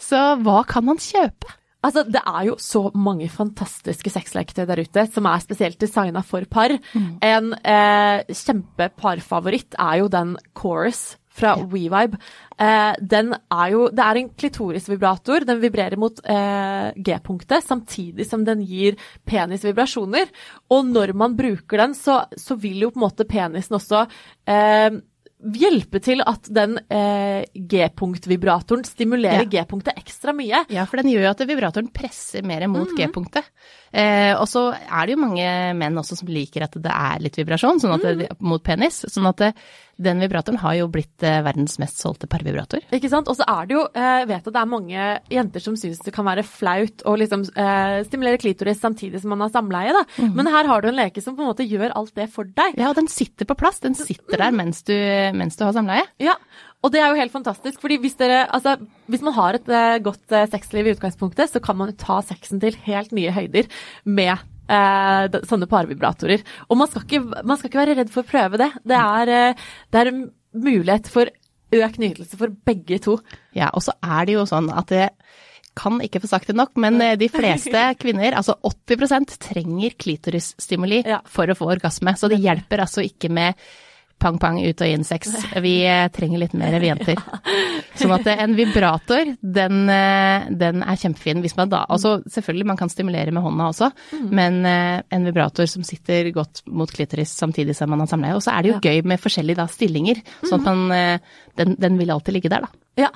Så 0.00 0.22
hva 0.40 0.62
kan 0.68 0.86
man 0.88 1.00
kjøpe? 1.00 1.52
Altså, 1.84 2.06
det 2.08 2.22
er 2.24 2.46
jo 2.48 2.54
så 2.56 2.86
mange 2.96 3.28
fantastiske 3.28 4.08
sexleketøy 4.14 4.64
der 4.70 4.80
ute 4.86 5.04
som 5.12 5.28
er 5.28 5.44
spesielt 5.44 5.76
designa 5.80 6.22
for 6.24 6.48
par. 6.48 6.72
En 7.20 7.52
eh, 7.60 8.24
kjempeparfavoritt 8.32 9.76
er 9.76 10.00
jo 10.00 10.08
den 10.08 10.38
Chorus 10.56 11.18
fra 11.34 11.54
WeVibe. 11.58 12.18
Eh, 12.58 12.92
den 13.00 13.32
er 13.34 13.70
jo 13.72 13.88
Det 13.90 14.04
er 14.04 14.20
en 14.20 14.28
klitorisvibrator. 14.38 15.46
Den 15.48 15.62
vibrerer 15.62 15.98
mot 16.00 16.20
eh, 16.24 16.92
G-punktet 16.94 17.66
samtidig 17.66 18.28
som 18.28 18.44
den 18.46 18.62
gir 18.66 18.98
penis 19.26 19.64
vibrasjoner. 19.66 20.30
Og 20.70 20.86
når 20.86 21.14
man 21.18 21.34
bruker 21.38 21.82
den, 21.82 21.98
så, 21.98 22.22
så 22.38 22.58
vil 22.60 22.86
jo 22.86 22.92
på 22.94 23.00
en 23.00 23.06
måte 23.08 23.26
penisen 23.28 23.78
også 23.80 24.06
eh, 24.46 25.02
hjelpe 25.44 26.00
til 26.00 26.22
at 26.24 26.48
den 26.52 26.78
eh, 26.88 27.44
G-punktvibratoren 27.52 28.84
stimulerer 28.86 29.44
Ja. 29.44 29.50
G-punktet 29.50 29.98
ekstra 30.00 30.32
mye. 30.36 30.64
Ja, 30.72 30.86
for 30.88 31.00
den 31.00 31.10
gjør 31.12 31.26
jo 31.26 31.32
at 31.34 31.42
vibratoren 31.48 31.90
presser 31.92 32.44
mer 32.46 32.64
mot 32.70 32.88
G-punktet. 32.96 33.50
Eh, 33.92 34.32
og 34.38 34.46
så 34.50 34.70
er 34.74 35.06
det 35.06 35.14
jo 35.14 35.22
mange 35.22 35.48
menn 35.78 36.00
også 36.00 36.18
som 36.18 36.30
liker 36.32 36.64
at 36.66 36.78
det 36.80 36.94
er 36.94 37.20
litt 37.22 37.36
vibrasjon 37.38 37.82
sånn 37.82 37.96
at 37.98 38.06
det, 38.22 38.30
mot 38.40 38.62
penis. 38.64 39.04
Sånn 39.10 39.28
at 39.30 39.42
det, 39.42 39.52
den 39.96 40.22
vibratoren 40.22 40.60
har 40.62 40.76
jo 40.78 40.88
blitt 40.92 41.24
eh, 41.26 41.40
verdens 41.44 41.78
mest 41.82 42.00
solgte 42.02 42.28
parvibrator. 42.30 42.82
Ikke 42.94 43.10
sant? 43.12 43.30
Og 43.30 43.38
så 43.38 43.46
er 43.48 43.68
det 43.68 43.76
jo, 43.76 43.84
jeg 43.94 44.28
vet 44.30 44.48
at 44.48 44.56
det 44.56 44.62
er 44.62 44.70
mange 44.70 45.06
jenter 45.32 45.64
som 45.64 45.78
syns 45.78 46.02
det 46.04 46.14
kan 46.14 46.26
være 46.26 46.46
flaut 46.46 47.04
å 47.08 47.16
liksom 47.20 47.46
eh, 47.52 48.00
stimulere 48.08 48.40
klitoris 48.42 48.82
samtidig 48.82 49.22
som 49.22 49.34
man 49.34 49.44
har 49.46 49.54
samleie, 49.54 49.94
da. 49.94 50.04
Men 50.34 50.50
her 50.50 50.68
har 50.70 50.82
du 50.82 50.90
en 50.90 50.98
leke 50.98 51.22
som 51.24 51.36
på 51.36 51.44
en 51.44 51.52
måte 51.52 51.66
gjør 51.66 51.94
alt 51.96 52.14
det 52.18 52.28
for 52.32 52.48
deg. 52.48 52.78
Ja, 52.80 52.90
og 52.90 52.98
den 52.98 53.10
sitter 53.12 53.48
på 53.48 53.56
plass. 53.58 53.82
Den 53.84 53.96
sitter 53.98 54.40
der 54.40 54.54
mens 54.54 54.82
du, 54.86 54.94
mens 55.36 55.58
du 55.58 55.66
har 55.66 55.74
samleie. 55.76 56.06
Ja, 56.22 56.36
og 56.84 56.92
det 56.92 57.00
er 57.00 57.08
jo 57.08 57.20
helt 57.22 57.32
fantastisk, 57.32 57.80
fordi 57.80 57.96
hvis 58.02 58.18
dere, 58.20 58.44
altså, 58.52 58.76
hvis 59.08 59.22
man 59.24 59.36
har 59.38 59.56
et 59.56 59.68
eh, 59.72 60.00
godt 60.04 60.34
eh, 60.36 60.48
sexliv 60.52 60.90
i 60.90 60.92
utgangspunktet, 60.92 61.48
så 61.48 61.62
kan 61.64 61.78
man 61.80 61.94
ta 61.96 62.18
sexen 62.26 62.60
til 62.60 62.76
helt 62.84 63.14
nye 63.16 63.32
høyder 63.32 63.70
med 64.04 64.36
eh, 64.68 65.38
sånne 65.48 65.68
parvibratorer. 65.70 66.44
Og 66.68 66.78
man 66.80 66.90
skal, 66.90 67.06
ikke, 67.06 67.42
man 67.44 67.58
skal 67.60 67.70
ikke 67.70 67.82
være 67.82 67.96
redd 68.00 68.12
for 68.14 68.24
å 68.24 68.30
prøve 68.30 68.60
det. 68.60 68.70
Det 68.84 69.00
er, 69.00 69.32
eh, 69.38 69.64
det 69.92 70.02
er 70.02 70.12
en 70.12 70.22
mulighet 70.54 71.10
for 71.10 71.32
økt 71.74 71.98
nytelse 71.98 72.38
for 72.38 72.52
begge 72.68 73.00
to. 73.02 73.18
Ja, 73.56 73.72
og 73.74 73.82
så 73.82 73.96
er 74.04 74.28
det 74.28 74.36
jo 74.36 74.46
sånn 74.46 74.70
at 74.70 74.92
det 74.92 75.08
kan 75.74 75.96
ikke 76.04 76.20
få 76.22 76.28
sagt 76.30 76.46
det 76.46 76.54
nok, 76.54 76.76
men 76.78 77.00
eh, 77.02 77.16
de 77.18 77.26
fleste 77.32 77.80
kvinner, 78.02 78.36
altså 78.38 78.54
80 78.62 79.38
trenger 79.42 79.96
klitorisstimuli 79.98 81.02
Ja. 81.08 81.18
for 81.26 81.50
å 81.50 81.56
få 81.58 81.72
orgasme. 81.74 82.14
Så 82.18 82.30
det 82.30 82.38
hjelper 82.44 82.84
altså 82.84 83.02
ikke 83.02 83.30
med 83.34 83.58
pang-pang 84.22 84.60
ut 84.64 84.80
og 84.80 84.88
inn 84.88 85.04
sex. 85.04 85.32
Vi 85.60 85.72
eh, 85.84 86.06
trenger 86.14 86.40
litt 86.40 86.54
mer, 86.56 86.76
vi 86.80 86.88
jenter. 86.88 87.18
Sånn 87.98 88.14
at 88.16 88.26
eh, 88.30 88.40
en 88.44 88.54
vibrator, 88.56 89.34
den, 89.40 89.82
eh, 89.92 90.46
den 90.50 90.82
er 90.84 90.96
kjempefin 91.00 91.42
hvis 91.44 91.56
man 91.58 91.68
da 91.72 91.82
Altså 91.92 92.16
selvfølgelig, 92.30 92.66
man 92.70 92.78
kan 92.80 92.88
stimulere 92.92 93.34
med 93.34 93.44
hånda 93.44 93.66
også, 93.72 93.90
men 94.32 94.60
eh, 94.68 95.02
en 95.14 95.28
vibrator 95.28 95.68
som 95.70 95.84
sitter 95.86 96.30
godt 96.34 96.62
mot 96.66 96.90
klitoris 96.90 97.34
samtidig 97.36 97.76
som 97.76 97.90
man 97.92 98.00
har 98.04 98.10
samleie. 98.10 98.36
Og 98.38 98.42
så 98.44 98.54
er 98.54 98.62
det 98.64 98.72
jo 98.74 98.80
gøy 98.84 99.02
med 99.12 99.20
forskjellige 99.22 99.60
da 99.60 99.68
stillinger, 99.70 100.22
sånn 100.46 100.62
at 100.62 100.70
man 100.70 100.96
eh, 100.96 101.36
den, 101.60 101.76
den 101.80 102.00
vil 102.00 102.14
alltid 102.14 102.38
ligge 102.38 102.52
der, 102.54 102.64
da. 102.66 102.80
Ja. 102.96 103.10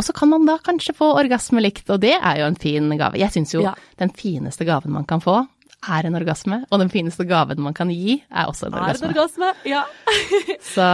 Og 0.00 0.04
så 0.06 0.14
kan 0.16 0.30
man 0.32 0.46
da 0.48 0.54
kanskje 0.64 0.94
få 0.96 1.10
orgasme 1.20 1.60
likt, 1.60 1.86
og 1.92 2.00
det 2.00 2.14
er 2.16 2.38
jo 2.40 2.46
en 2.48 2.56
fin 2.58 2.88
gave. 2.96 3.18
Jeg 3.20 3.34
syns 3.34 3.52
jo 3.54 3.62
Ja. 3.66 3.74
den 4.00 4.10
fineste 4.16 4.64
gaven 4.68 4.94
man 4.94 5.04
kan 5.08 5.20
få, 5.20 5.42
er 5.86 6.06
en 6.08 6.16
orgasme, 6.18 6.64
og 6.72 6.80
den 6.82 6.90
fineste 6.90 7.22
gaven 7.28 7.60
man 7.62 7.74
kan 7.76 7.90
gi, 7.92 8.16
er 8.34 8.48
også 8.50 8.66
en 8.66 8.74
Er 8.74 8.82
orgasme. 8.82 9.08
orgasme? 9.12 9.50
Ja. 9.68 9.82
Så 10.74 10.86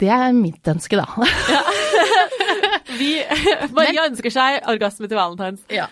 det 0.00 0.10
er 0.10 0.32
mitt 0.34 0.66
ønske, 0.74 0.98
da. 0.98 1.06
Vi, 2.98 3.10
Maria 3.74 4.04
ønsker 4.06 4.30
seg 4.30 4.60
orgasme 4.70 5.08
til 5.10 5.18
valentines. 5.18 5.62
Ja. 5.72 5.86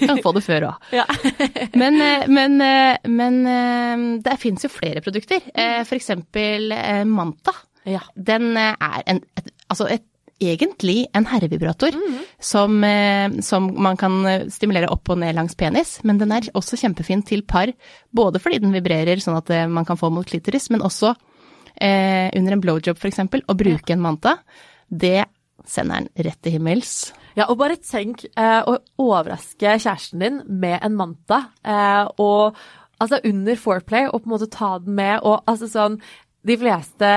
Kan 0.00 0.18
få 0.24 0.32
det 0.34 0.42
før 0.46 0.66
òg. 0.72 0.88
Ja. 0.94 1.04
Men, 1.80 2.00
eh, 2.02 2.24
men, 2.30 2.56
eh, 2.64 2.96
men 3.10 3.36
eh, 3.46 4.02
det 4.24 4.34
fins 4.42 4.64
jo 4.66 4.70
flere 4.72 5.02
produkter. 5.04 5.44
For 5.86 5.94
eksempel 5.98 6.72
Manta. 7.06 7.54
ja. 7.86 8.02
Den 8.16 8.56
er 8.58 9.02
en, 9.06 9.22
et, 9.38 9.52
altså 9.70 9.86
et, 9.94 10.04
egentlig 10.40 11.04
en 11.16 11.26
herrevibrator 11.28 11.96
som, 12.40 12.78
eh, 12.84 13.40
som 13.44 13.68
man 13.82 13.98
kan 14.00 14.20
eh, 14.26 14.46
stimulere 14.52 14.90
opp 14.90 15.12
og 15.12 15.20
ned 15.20 15.36
langs 15.36 15.56
penis, 15.58 15.98
men 16.04 16.18
den 16.20 16.32
er 16.32 16.48
også 16.56 16.78
kjempefin 16.80 17.24
til 17.26 17.44
par, 17.44 17.72
både 18.10 18.40
fordi 18.42 18.62
den 18.64 18.74
vibrerer 18.74 19.20
sånn 19.22 19.38
at 19.38 19.52
eh, 19.54 19.68
man 19.68 19.88
kan 19.88 20.00
få 20.00 20.10
mot 20.12 20.26
klitoris, 20.26 20.70
men 20.72 20.84
også 20.86 21.14
eh, 21.76 22.30
under 22.34 22.56
en 22.56 22.64
blowjob 22.64 23.04
eksempel, 23.10 23.44
å 23.46 23.58
bruke 23.58 23.94
en 23.94 24.02
Manta. 24.04 24.38
Det 24.88 25.28
sender 25.68 26.06
den 26.06 26.26
rett 26.26 26.40
til 26.42 26.56
himmels. 26.56 26.94
Ja, 27.38 27.46
og 27.46 27.60
bare 27.60 27.78
tenk 27.78 28.24
eh, 28.30 28.60
å 28.66 28.78
overraske 29.00 29.76
kjæresten 29.78 30.22
din 30.22 30.40
med 30.48 30.80
en 30.82 30.96
manta, 30.98 31.44
eh, 31.62 32.04
og 32.18 32.58
altså 33.00 33.20
under 33.28 33.60
foreplay, 33.60 34.08
og 34.08 34.22
på 34.22 34.28
en 34.28 34.34
måte 34.34 34.50
ta 34.50 34.74
den 34.82 34.96
med, 34.98 35.20
og 35.22 35.44
altså 35.50 35.70
sånn 35.70 36.00
De 36.40 36.54
fleste 36.56 37.08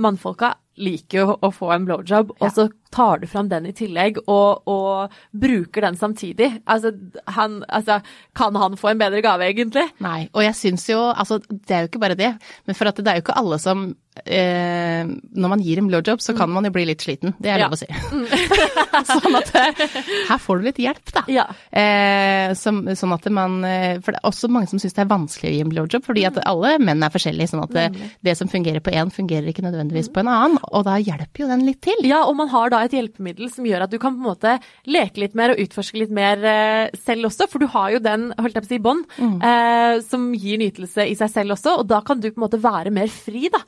mannfolka 0.00 0.54
liker 0.76 1.18
jo 1.18 1.36
å 1.40 1.50
få 1.52 1.72
en 1.74 1.86
blowjob, 1.88 2.32
og 2.40 2.54
så 2.54 2.68
tar 2.92 3.22
du 3.22 3.26
fram 3.30 3.48
den 3.50 3.66
i 3.70 3.74
tillegg, 3.76 4.20
og, 4.26 4.68
og 4.68 5.16
bruker 5.32 5.86
den 5.86 5.98
samtidig. 5.98 6.50
Altså, 6.66 6.92
han, 7.36 7.62
altså, 7.68 8.00
kan 8.36 8.56
han 8.60 8.78
få 8.80 8.92
en 8.92 9.02
bedre 9.02 9.22
gave, 9.24 9.48
egentlig? 9.48 9.88
Nei, 10.04 10.26
og 10.32 10.44
jeg 10.44 10.58
syns 10.58 10.88
jo 10.90 11.00
Altså, 11.12 11.38
det 11.48 11.74
er 11.74 11.84
jo 11.84 11.90
ikke 11.90 12.00
bare 12.02 12.18
det, 12.18 12.32
men 12.66 12.76
for 12.78 12.88
at 12.88 12.98
det 13.00 13.10
er 13.10 13.18
jo 13.18 13.24
ikke 13.24 13.36
alle 13.38 13.58
som 13.60 13.84
eh, 14.24 15.02
Når 15.04 15.52
man 15.52 15.62
gir 15.64 15.80
en 15.80 15.88
blowjob, 15.88 16.20
så 16.22 16.34
kan 16.36 16.50
man 16.52 16.66
jo 16.66 16.72
bli 16.74 16.84
litt 16.88 17.04
sliten. 17.04 17.34
Det 17.42 17.52
er 17.52 17.62
lov 17.62 17.76
å 17.76 17.80
si. 17.80 17.88
sånn 19.08 19.38
at 19.38 19.52
eh, 19.58 19.84
her 20.28 20.40
får 20.42 20.60
du 20.60 20.68
litt 20.68 20.80
hjelp, 20.82 21.12
da. 21.14 21.24
Ja. 21.32 21.46
Eh, 21.70 22.52
som, 22.58 22.82
sånn 22.98 23.14
at 23.16 23.28
man 23.32 23.60
eh, 23.66 23.98
For 24.02 24.14
det 24.14 24.20
er 24.20 24.28
også 24.28 24.50
mange 24.52 24.70
som 24.70 24.80
syns 24.82 24.96
det 24.96 25.04
er 25.04 25.10
vanskelig 25.10 25.50
å 25.50 25.54
gi 25.54 25.62
en 25.64 25.72
blowjob, 25.72 26.06
fordi 26.06 26.26
at 26.28 26.40
alle 26.48 26.74
menn 26.82 27.04
er 27.04 27.12
forskjellige. 27.14 27.52
Sånn 27.52 27.64
at 27.64 27.74
det, 27.76 28.10
det 28.24 28.36
som 28.38 28.50
fungerer 28.52 28.84
på 28.84 28.94
én, 28.94 29.12
fungerer 29.14 29.50
ikke 29.52 29.64
nødvendigvis 29.66 30.12
på 30.12 30.22
en 30.22 30.32
annen. 30.32 30.58
Og 30.70 30.86
da 30.88 30.98
hjelper 31.00 31.44
jo 31.44 31.50
den 31.50 31.66
litt 31.68 31.82
til. 31.84 32.06
Ja, 32.08 32.22
og 32.28 32.36
man 32.40 32.52
har 32.52 32.72
da 32.74 32.81
et 32.88 32.96
hjelpemiddel 32.98 33.50
som 33.52 33.66
gjør 33.68 33.86
at 33.86 33.92
du 33.92 33.98
kan 34.02 34.16
på 34.16 34.22
en 34.22 34.30
måte 34.30 34.56
leke 34.88 35.22
litt 35.22 35.36
mer 35.38 35.54
og 35.54 35.62
utforske 35.62 36.00
litt 36.00 36.12
mer 36.14 36.42
eh, 36.42 36.96
selv 37.04 37.30
også, 37.30 37.48
for 37.50 37.62
du 37.62 37.68
har 37.72 37.92
jo 37.94 38.02
den, 38.02 38.28
holdt 38.38 38.58
jeg 38.58 38.66
på 38.66 38.70
å 38.70 38.72
si, 38.72 38.80
bånd, 38.82 39.06
eh, 39.20 40.00
som 40.06 40.28
gir 40.34 40.60
nytelse 40.62 41.06
i 41.08 41.16
seg 41.18 41.32
selv 41.32 41.56
også, 41.56 41.76
og 41.82 41.88
da 41.90 42.02
kan 42.06 42.20
du 42.20 42.30
på 42.30 42.40
en 42.40 42.46
måte 42.46 42.62
være 42.62 42.92
mer 42.94 43.10
fri, 43.12 43.48
da. 43.52 43.62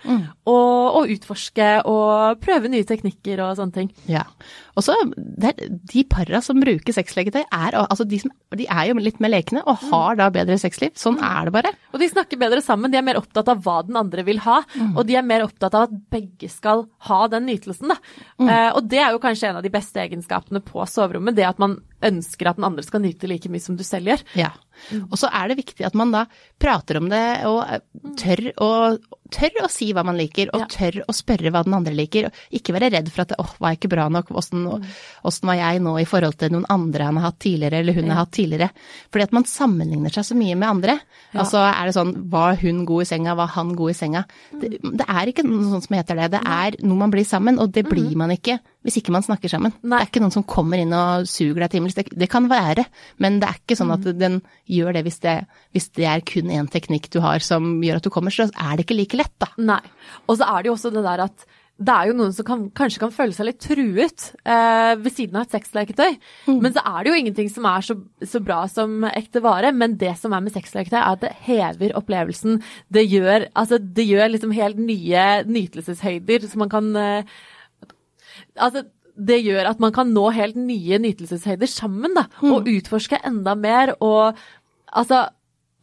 Og, 0.51 1.01
og 1.01 1.11
utforske 1.15 1.71
og 1.91 2.41
prøve 2.43 2.71
nye 2.73 2.87
teknikker 2.89 3.43
og 3.45 3.57
sånne 3.59 3.79
ting. 3.79 3.91
Ja. 4.11 4.25
Og 4.75 4.85
så 4.85 4.95
De 5.15 6.05
para 6.11 6.41
som 6.45 6.59
bruker 6.61 6.95
sexleketøy, 6.95 7.43
er, 7.45 7.77
altså 7.79 8.07
de, 8.09 8.19
som, 8.23 8.33
de 8.57 8.67
er 8.67 8.89
jo 8.89 8.99
litt 8.99 9.21
mer 9.23 9.33
lekne 9.37 9.63
og 9.63 9.87
har 9.91 10.19
da 10.19 10.29
bedre 10.35 10.57
sexliv. 10.61 10.95
Sånn 10.99 11.21
er 11.23 11.49
det 11.49 11.55
bare. 11.55 11.73
Og 11.93 12.03
de 12.03 12.11
snakker 12.11 12.41
bedre 12.41 12.63
sammen, 12.65 12.91
de 12.93 12.99
er 12.99 13.07
mer 13.07 13.21
opptatt 13.21 13.51
av 13.53 13.63
hva 13.65 13.81
den 13.87 13.99
andre 14.01 14.25
vil 14.27 14.43
ha, 14.45 14.61
og 14.95 15.03
de 15.07 15.19
er 15.19 15.27
mer 15.27 15.47
opptatt 15.47 15.77
av 15.79 15.89
at 15.89 15.97
begge 16.13 16.51
skal 16.51 16.87
ha 17.09 17.21
den 17.31 17.47
nytelsen, 17.49 17.93
da. 17.93 17.99
Eh, 18.45 18.71
og 18.75 18.89
det 18.91 19.01
er 19.03 19.15
jo 19.15 19.23
kanskje 19.23 19.51
en 19.51 19.61
av 19.61 19.67
de 19.67 19.73
beste 19.73 20.01
egenskapene 20.03 20.63
på 20.65 20.85
soverommet, 20.91 21.37
det 21.39 21.47
at 21.49 21.63
man 21.63 21.79
ønsker 22.05 22.51
at 22.53 22.61
den 22.61 22.69
andre 22.69 22.85
skal 22.87 23.03
nyte 23.05 23.29
like 23.31 23.51
mye 23.53 23.63
som 23.65 23.77
du 23.79 23.85
selv 23.87 24.13
gjør. 24.13 24.23
Ja. 24.39 24.53
Og 25.07 25.15
så 25.21 25.29
er 25.31 25.53
det 25.53 25.61
viktig 25.61 25.85
at 25.87 25.95
man 25.95 26.11
da 26.11 26.25
prater 26.61 26.99
om 26.99 27.07
det 27.13 27.21
og 27.47 27.61
eh, 27.63 27.83
tør 28.19 28.41
å, 28.59 28.71
tør 29.31 29.61
å 29.63 29.69
si 29.71 29.93
hva 29.95 30.03
man 30.07 30.19
liker, 30.19 30.51
og 30.53 30.65
Ja. 30.65 30.67
tør 30.71 30.97
å 31.07 31.15
spørre 31.15 31.53
hva 31.55 31.63
den 31.67 31.77
andre 31.79 31.95
liker. 31.95 32.27
Og 32.27 32.59
ikke 32.59 32.75
være 32.75 32.91
redd 32.97 33.11
for 33.15 33.23
at 33.23 33.37
åh, 33.39 33.53
var 33.63 33.73
jeg 33.75 33.79
ikke 33.81 33.93
bra 33.95 34.09
nok, 34.11 34.33
åssen 34.35 34.67
åssen 35.25 35.47
var 35.51 35.61
jeg 35.61 35.83
nå 35.87 35.95
i 36.03 36.09
forhold 36.09 36.37
til 36.43 36.53
noen 36.57 36.67
andre 36.75 37.07
han 37.07 37.21
har 37.21 37.29
hatt 37.31 37.39
tidligere, 37.47 37.81
eller 37.85 37.97
hun 38.01 38.11
har 38.11 38.25
hatt 38.25 38.35
tidligere. 38.35 38.71
Fordi 39.15 39.29
at 39.29 39.37
man 39.39 39.47
sammenligner 39.49 40.11
seg 40.15 40.27
så 40.27 40.39
mye 40.39 40.59
med 40.59 40.69
andre. 40.69 40.99
Og 41.39 41.47
så 41.51 41.63
er 41.71 41.87
det 41.87 41.95
sånn, 41.97 42.13
var 42.35 42.59
hun 42.61 42.83
god 42.89 43.07
i 43.07 43.11
senga, 43.15 43.39
var 43.39 43.55
han 43.55 43.75
god 43.79 43.95
i 43.95 43.99
senga? 44.03 44.25
Det, 44.51 44.75
det 44.83 45.07
er 45.07 45.31
ikke 45.31 45.47
noe 45.47 45.71
sånt 45.71 45.87
som 45.87 45.97
heter 46.01 46.19
det. 46.19 46.33
Det 46.35 46.43
er 46.45 46.81
noe 46.83 46.99
man 47.07 47.15
blir 47.15 47.25
sammen, 47.29 47.63
og 47.63 47.71
det 47.75 47.87
blir 47.89 48.15
man 48.19 48.35
ikke 48.35 48.59
hvis 48.85 48.99
ikke 49.01 49.15
man 49.15 49.25
snakker 49.25 49.51
sammen. 49.51 49.73
Nei. 49.81 49.97
Det 49.97 50.05
er 50.05 50.11
ikke 50.13 50.23
noen 50.23 50.35
som 50.35 50.47
kommer 50.49 50.81
inn 50.81 50.93
og 50.97 51.29
suger 51.31 51.65
deg 51.65 51.73
til 51.73 51.81
himmels. 51.81 51.97
Det, 51.97 52.07
det 52.21 52.29
kan 52.33 52.49
være, 52.51 52.85
men 53.25 53.41
det 53.41 53.49
er 53.49 53.61
ikke 53.63 53.79
sånn 53.81 53.95
at 53.97 54.07
den 54.21 54.39
gjør 54.71 54.99
det 54.99 55.07
hvis 55.07 55.21
det, 55.25 55.39
hvis 55.73 55.91
det 55.97 56.09
er 56.11 56.25
kun 56.29 56.53
én 56.53 56.69
teknikk 56.71 57.09
du 57.15 57.23
har 57.25 57.45
som 57.45 57.79
gjør 57.85 58.03
at 58.03 58.07
du 58.07 58.13
kommer, 58.13 58.35
så 58.35 58.51
er 58.53 58.77
det 58.77 58.87
ikke 58.87 59.01
like 59.01 59.21
lett, 59.21 59.35
da. 59.41 59.51
Nei. 59.73 59.83
Og 60.29 60.39
så 60.39 60.49
er 60.51 60.63
det 60.63 60.73
jo 60.73 60.79
også 60.79 60.93
det 60.95 61.05
der 61.07 61.25
at 61.25 61.47
det 61.75 61.91
er 61.91 62.07
jo 62.07 62.15
noen 62.15 62.35
som 62.35 62.47
kan, 62.47 62.61
kanskje 62.77 63.01
kan 63.03 63.11
føle 63.15 63.35
seg 63.35 63.49
litt 63.49 63.59
truet 63.65 64.29
eh, 64.47 64.93
ved 64.95 65.11
siden 65.11 65.41
av 65.41 65.47
et 65.49 65.57
sexleketøy. 65.57 66.21
Men 66.63 66.71
så 66.75 66.85
er 66.87 66.99
det 67.01 67.11
jo 67.11 67.17
ingenting 67.19 67.51
som 67.51 67.67
er 67.67 67.83
så, 67.83 67.97
så 68.23 68.41
bra 68.45 68.61
som 68.71 69.03
ekte 69.09 69.43
vare. 69.43 69.73
Men 69.75 69.97
det 69.99 70.13
som 70.21 70.37
er 70.37 70.45
med 70.45 70.55
sexleketøy, 70.55 71.01
er 71.01 71.17
at 71.17 71.25
det 71.25 71.33
hever 71.49 71.97
opplevelsen. 71.99 72.61
Det 72.95 73.03
gjør, 73.09 73.49
altså, 73.59 73.81
det 73.83 74.07
gjør 74.07 74.31
liksom 74.31 74.55
helt 74.55 74.79
nye 74.79 75.27
nytelseshøyder 75.51 76.47
som 76.47 76.63
man 76.63 76.71
kan 76.77 76.95
eh, 77.01 77.35
Altså, 78.55 78.85
det 79.15 79.41
gjør 79.45 79.71
at 79.71 79.81
man 79.83 79.95
kan 79.95 80.11
nå 80.11 80.29
helt 80.35 80.59
nye 80.59 80.99
nytelseshøyder 81.03 81.71
sammen, 81.71 82.17
da. 82.17 82.27
Og 82.43 82.67
utforske 82.71 83.21
enda 83.27 83.55
mer 83.59 83.95
og 84.01 84.39
altså 84.95 85.29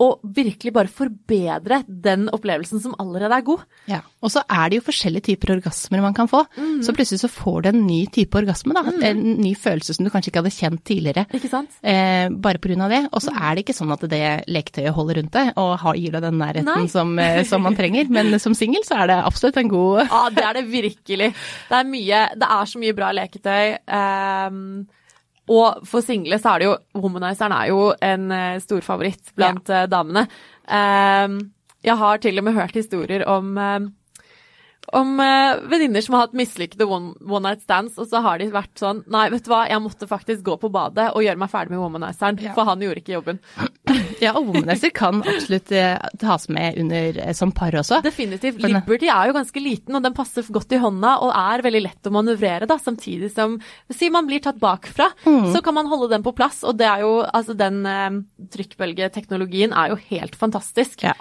og 0.02 0.22
virkelig 0.36 0.74
bare 0.74 0.90
forbedre 0.92 1.82
den 1.86 2.28
opplevelsen 2.34 2.82
som 2.82 2.96
allerede 3.02 3.38
er 3.38 3.46
god. 3.46 3.66
Ja. 3.90 4.00
Og 4.22 4.32
så 4.34 4.42
er 4.50 4.72
det 4.72 4.80
jo 4.80 4.86
forskjellige 4.88 5.28
typer 5.32 5.56
orgasmer 5.58 6.02
man 6.04 6.16
kan 6.18 6.30
få. 6.32 6.44
Så 6.86 6.94
plutselig 6.96 7.22
så 7.22 7.30
får 7.32 7.66
du 7.66 7.70
en 7.72 7.82
ny 7.86 8.00
type 8.14 8.38
orgasme, 8.38 8.74
da. 8.78 8.84
En 9.12 9.22
ny 9.42 9.54
følelse 9.58 9.96
som 9.96 10.06
du 10.06 10.12
kanskje 10.14 10.32
ikke 10.32 10.42
hadde 10.44 10.54
kjent 10.56 10.84
tidligere. 10.88 11.26
Ikke 11.38 11.52
sant? 11.52 11.76
Eh, 11.84 12.30
bare 12.32 12.62
av 12.82 12.94
det. 12.94 13.02
Og 13.12 13.22
så 13.24 13.34
er 13.36 13.56
det 13.56 13.66
ikke 13.66 13.78
sånn 13.78 13.94
at 13.94 14.06
det 14.12 14.24
leketøyet 14.52 14.96
holder 14.96 15.22
rundt 15.22 15.36
deg 15.38 15.52
og 15.62 15.86
gir 15.98 16.16
deg 16.16 16.26
den 16.26 16.40
nærheten 16.42 16.90
som, 16.92 17.14
eh, 17.20 17.44
som 17.48 17.62
man 17.66 17.78
trenger. 17.78 18.10
Men 18.10 18.34
som 18.44 18.56
singel 18.58 18.86
så 18.88 19.04
er 19.04 19.12
det 19.12 19.20
absolutt 19.22 19.60
en 19.62 19.72
god 19.72 20.06
Ja, 20.08 20.24
det 20.34 20.48
er 20.48 20.58
det 20.60 20.66
virkelig. 20.72 21.32
Det 21.70 21.78
er 21.78 21.92
mye 21.92 22.24
Det 22.38 22.50
er 22.58 22.66
så 22.72 22.82
mye 22.82 22.98
bra 22.98 23.12
leketøy. 23.16 23.78
ehm, 23.88 24.88
og 25.50 25.88
for 25.90 26.06
single 26.06 26.38
så 26.42 26.54
er 26.54 26.62
det 26.62 26.68
jo 26.68 26.76
Womanizeren 27.02 27.56
er 27.56 27.72
jo 27.72 27.88
en 28.06 28.30
eh, 28.36 28.60
stor 28.62 28.84
favoritt 28.86 29.34
blant 29.36 29.72
eh, 29.74 29.88
damene. 29.90 30.28
Ehm, 30.70 31.40
jeg 31.82 31.98
har 31.98 32.22
til 32.22 32.38
og 32.38 32.46
med 32.46 32.56
hørt 32.56 32.78
historier 32.78 33.26
om 33.30 33.58
eh, 33.58 33.80
om 34.98 35.20
uh, 35.22 35.62
venninner 35.70 36.02
som 36.02 36.16
har 36.18 36.26
hatt 36.26 36.34
mislykkede 36.36 36.88
one, 36.90 37.14
one 37.22 37.46
night 37.48 37.62
stands, 37.64 38.00
og 38.02 38.08
så 38.10 38.20
har 38.26 38.42
de 38.42 38.48
vært 38.52 38.82
sånn 38.82 39.04
Nei, 39.14 39.28
vet 39.30 39.46
du 39.46 39.52
hva, 39.54 39.62
jeg 39.70 39.80
måtte 39.84 40.08
faktisk 40.10 40.42
gå 40.48 40.56
på 40.60 40.72
badet 40.74 41.12
og 41.16 41.24
gjøre 41.24 41.38
meg 41.40 41.52
ferdig 41.54 41.76
med 41.76 41.84
womanizeren, 41.84 42.40
for 42.56 42.68
han 42.68 42.82
gjorde 42.84 43.04
ikke 43.04 43.14
jobben. 43.14 43.40
Ja, 44.22 44.34
og 44.38 44.50
womanizer 44.50 44.92
kan 44.94 45.22
absolutt 45.22 45.72
uh, 45.74 45.96
tas 46.22 46.48
med 46.50 46.78
under 46.82 47.22
uh, 47.24 47.32
som 47.38 47.54
par 47.56 47.78
også. 47.78 48.02
Definitivt. 48.06 48.60
For 48.62 48.74
Liberty 48.74 49.10
er 49.14 49.30
jo 49.30 49.38
ganske 49.38 49.64
liten, 49.64 49.96
og 49.98 50.04
den 50.06 50.18
passer 50.18 50.46
godt 50.54 50.76
i 50.76 50.82
hånda 50.82 51.14
og 51.26 51.32
er 51.38 51.64
veldig 51.66 51.84
lett 51.86 52.10
å 52.10 52.14
manøvrere, 52.18 52.68
da, 52.70 52.78
samtidig 52.82 53.32
som 53.34 53.60
Si 53.94 54.10
man 54.14 54.28
blir 54.30 54.42
tatt 54.44 54.60
bakfra, 54.62 55.12
Mm. 55.22 55.52
så 55.54 55.62
kan 55.64 55.76
man 55.78 55.90
holde 55.92 56.10
den 56.16 56.24
på 56.26 56.34
plass, 56.36 56.64
og 56.66 56.78
det 56.82 56.88
er 56.90 57.04
jo 57.04 57.12
Altså, 57.22 57.54
den 57.58 57.84
trykkbølgeteknologien 58.52 59.74
er 59.74 59.94
jo 59.94 60.00
helt 60.10 60.36
fantastisk. 60.40 61.04
Ja. 61.06 61.14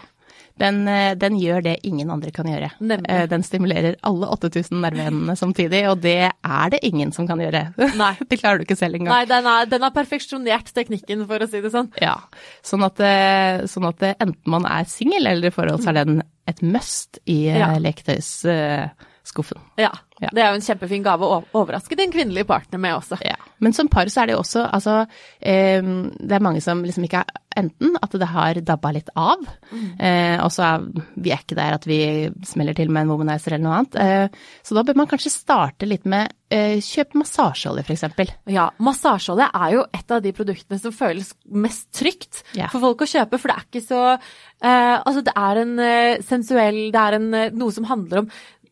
Den, 0.60 0.82
eh, 0.92 1.14
den 1.16 1.38
gjør 1.40 1.62
det 1.64 1.78
ingen 1.88 2.10
andre 2.12 2.30
kan 2.36 2.44
gjøre. 2.50 2.68
Nemlig. 2.84 3.08
Eh, 3.08 3.26
Den 3.30 3.42
stimulerer 3.46 3.96
alle 4.04 4.28
8000 4.34 4.80
nerveendene 4.84 5.36
samtidig, 5.40 5.86
og 5.88 6.02
det 6.04 6.18
er 6.28 6.70
det 6.74 6.82
ingen 6.84 7.12
som 7.16 7.26
kan 7.26 7.40
gjøre. 7.40 7.62
Nei. 7.96 8.12
Det 8.28 8.38
klarer 8.42 8.60
du 8.60 8.66
ikke 8.68 8.76
selv 8.76 8.98
engang. 9.00 9.14
Nei, 9.14 9.24
den, 9.30 9.48
er, 9.48 9.64
den 9.72 9.86
har 9.86 9.94
perfeksjonert 9.96 10.68
teknikken, 10.76 11.24
for 11.30 11.40
å 11.40 11.48
si 11.48 11.62
det 11.64 11.72
sånn. 11.72 11.88
Ja, 12.02 12.18
sånn 12.62 12.84
at, 12.84 13.00
eh, 13.00 13.64
sånn 13.72 13.88
at 13.88 14.04
enten 14.18 14.36
man 14.52 14.68
er 14.68 14.84
singel 14.90 15.26
eller 15.32 15.48
i 15.48 15.54
forhold, 15.54 15.80
så 15.80 15.94
er 15.94 16.04
den 16.04 16.20
et 16.50 16.60
must 16.62 17.18
i 17.30 17.46
Ja. 17.48 17.72
leketøysskuffen. 17.78 19.60
Ja. 19.78 19.90
Ja. 20.20 20.28
Det 20.34 20.42
er 20.42 20.50
jo 20.50 20.58
en 20.58 20.64
kjempefin 20.64 21.02
gave 21.04 21.24
å 21.24 21.38
overraske 21.56 21.96
din 21.96 22.12
kvinnelige 22.12 22.44
partner 22.48 22.78
med 22.82 22.92
også. 22.98 23.16
Ja. 23.24 23.36
Men 23.60 23.72
som 23.72 23.88
par 23.88 24.04
så 24.12 24.22
er 24.22 24.26
det 24.28 24.34
jo 24.34 24.42
også, 24.42 24.66
altså 24.68 25.06
eh, 25.40 25.80
Det 25.80 26.32
er 26.36 26.44
mange 26.44 26.60
som 26.60 26.82
liksom 26.84 27.06
ikke 27.08 27.22
Enten 27.58 27.96
at 27.98 28.12
det 28.14 28.28
har 28.30 28.58
dabba 28.62 28.92
litt 28.94 29.08
av, 29.18 29.40
eh, 29.98 30.36
og 30.38 30.52
så 30.54 30.62
er 30.68 30.84
vi 31.18 31.32
er 31.34 31.40
ikke 31.42 31.56
der 31.58 31.74
at 31.74 31.86
vi 31.88 31.98
smeller 32.46 32.76
til 32.78 32.92
med 32.94 33.02
en 33.06 33.10
womanizer 33.10 33.56
eller 33.56 33.64
noe 33.64 33.78
annet. 33.80 33.96
Eh, 33.98 34.44
så 34.62 34.76
da 34.76 34.84
bør 34.86 35.00
man 35.00 35.08
kanskje 35.10 35.32
starte 35.34 35.88
litt 35.88 36.06
med 36.06 36.30
eh, 36.54 36.78
kjøp 36.84 37.16
massasjeolje, 37.18 37.82
f.eks. 37.86 38.36
Ja, 38.54 38.68
massasjeolje 38.78 39.50
er 39.50 39.74
jo 39.74 39.82
et 39.98 40.14
av 40.14 40.22
de 40.22 40.32
produktene 40.36 40.78
som 40.82 40.94
føles 40.94 41.32
mest 41.50 41.90
trygt 41.98 42.44
Ja. 42.54 42.68
for 42.70 42.80
folk 42.82 43.02
å 43.02 43.10
kjøpe, 43.10 43.38
for 43.38 43.50
det 43.50 43.56
er 43.58 43.66
ikke 43.66 43.84
så 43.86 44.00
eh, 44.14 44.96
Altså, 45.00 45.22
det 45.26 45.34
er 45.36 45.60
en 45.64 45.74
eh, 45.78 46.22
sensuell 46.26 46.80
Det 46.94 47.00
er 47.02 47.18
en, 47.18 47.28
eh, 47.34 47.50
noe 47.54 47.74
som 47.74 47.86
handler 47.90 48.24
om 48.24 48.30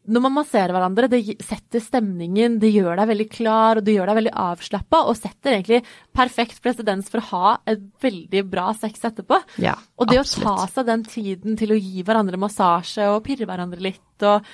når 0.08 0.24
man 0.24 0.34
masserer 0.38 0.72
hverandre, 0.74 1.08
det 1.12 1.20
setter 1.44 1.82
stemningen, 1.84 2.56
det 2.62 2.70
gjør 2.72 2.98
deg 3.00 3.10
veldig 3.10 3.26
klar, 3.32 3.80
og 3.80 3.86
det 3.86 3.94
gjør 3.96 4.10
deg 4.10 4.18
veldig 4.20 4.34
avslappa, 4.44 5.02
og 5.10 5.18
setter 5.18 5.56
egentlig 5.56 5.82
perfekt 6.16 6.62
presedens 6.64 7.10
for 7.12 7.20
å 7.20 7.28
ha 7.32 7.52
et 7.68 7.84
veldig 8.02 8.42
bra 8.48 8.70
sex 8.78 9.04
etterpå. 9.10 9.40
Ja, 9.62 9.76
og 9.98 10.10
det 10.10 10.20
absolutt. 10.22 10.48
å 10.48 10.56
ta 10.56 10.72
seg 10.72 10.88
den 10.88 11.04
tiden 11.08 11.60
til 11.60 11.74
å 11.74 11.78
gi 11.78 12.04
hverandre 12.06 12.40
massasje 12.40 13.10
og 13.12 13.22
pirre 13.26 13.48
hverandre 13.48 13.84
litt 13.90 14.26
og 14.26 14.46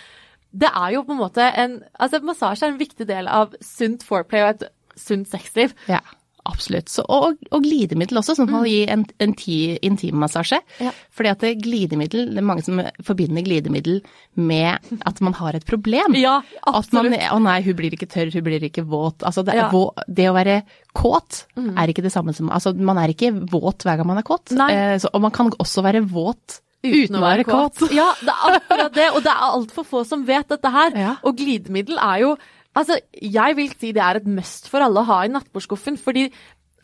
Det 0.55 0.69
er 0.69 0.91
jo 0.95 1.01
på 1.03 1.15
en 1.15 1.19
måte 1.19 1.43
en 1.43 1.79
Altså, 1.99 2.21
massasje 2.23 2.67
er 2.67 2.75
en 2.75 2.79
viktig 2.79 3.07
del 3.09 3.27
av 3.27 3.57
sunt 3.65 4.05
foreplay 4.07 4.45
og 4.45 4.51
et 4.53 4.69
sunt 5.01 5.27
sexliv. 5.27 5.73
Ja, 5.91 6.03
absolutt. 6.49 6.89
Så, 6.93 7.05
og, 7.09 7.39
og 7.51 7.63
glidemiddel 7.65 8.19
også, 8.21 8.35
som 8.39 8.49
kan 8.51 8.65
gi 8.69 8.83
en, 8.93 9.05
en 9.25 9.35
ti, 9.39 9.57
intimmassasje. 9.85 10.59
Ja. 10.85 10.93
Fordi 11.15 11.31
at 11.33 11.45
glidemiddel, 11.63 12.27
det 12.35 12.41
er 12.43 12.47
mange 12.47 12.65
som 12.67 12.81
forbinder 13.07 13.45
glidemiddel 13.47 14.03
med 14.37 14.79
at 15.07 15.21
man 15.25 15.37
har 15.39 15.57
et 15.59 15.67
problem. 15.69 16.15
Ja, 16.19 16.39
At 16.67 16.91
man, 16.93 17.07
absolutt. 17.09 17.29
å 17.33 17.39
nei, 17.45 17.57
hun 17.67 17.79
blir 17.79 17.97
ikke 17.97 18.11
tørr, 18.13 18.33
hun 18.35 18.45
blir 18.47 18.67
ikke 18.69 18.85
våt. 18.89 19.23
Altså 19.25 19.45
det, 19.47 19.55
Ja. 19.55 19.69
Mm. 19.71 19.75
vå- 19.77 20.05
det 20.09 20.27
å 20.31 20.35
være 20.37 20.59
kåt 20.95 21.45
er 21.57 21.89
ikke 21.91 22.03
det 22.05 22.13
samme 22.15 22.35
som 22.37 22.51
Altså 22.55 22.75
man 22.77 22.99
er 22.99 23.09
ikke 23.15 23.33
våt 23.51 23.83
hver 23.87 23.97
gang 23.99 24.07
man 24.07 24.19
er 24.21 24.27
kåt. 24.27 24.53
Eh, 24.53 24.99
så, 25.03 25.09
og 25.15 25.21
man 25.25 25.31
kan 25.35 25.51
også 25.59 25.83
være 25.83 26.05
våt 26.07 26.61
uten, 26.85 27.17
å 27.17 27.23
være 27.25 27.45
kåt. 27.49 27.81
Ja, 27.97 28.11
det 28.21 28.29
er 28.35 28.59
akkurat 28.61 28.93
det, 28.95 29.07
og 29.17 29.23
det 29.25 29.33
er 29.33 29.47
altfor 29.49 29.87
få 29.89 30.03
som 30.07 30.27
vet 30.29 30.49
dette 30.53 30.71
her. 30.71 30.93
Ja. 31.01 31.15
Og 31.25 31.37
glidemiddel 31.39 31.97
er 31.97 32.21
jo 32.27 32.35
Altså, 32.75 32.99
jeg 33.23 33.57
vil 33.57 33.73
si 33.73 33.93
det 33.95 34.03
er 34.03 34.19
et 34.19 34.27
must 34.27 34.69
for 34.71 34.83
alle 34.83 35.03
å 35.03 35.09
ha 35.13 35.23
i 35.25 35.33
nattbordskuffen, 35.33 35.99
fordi 36.01 36.29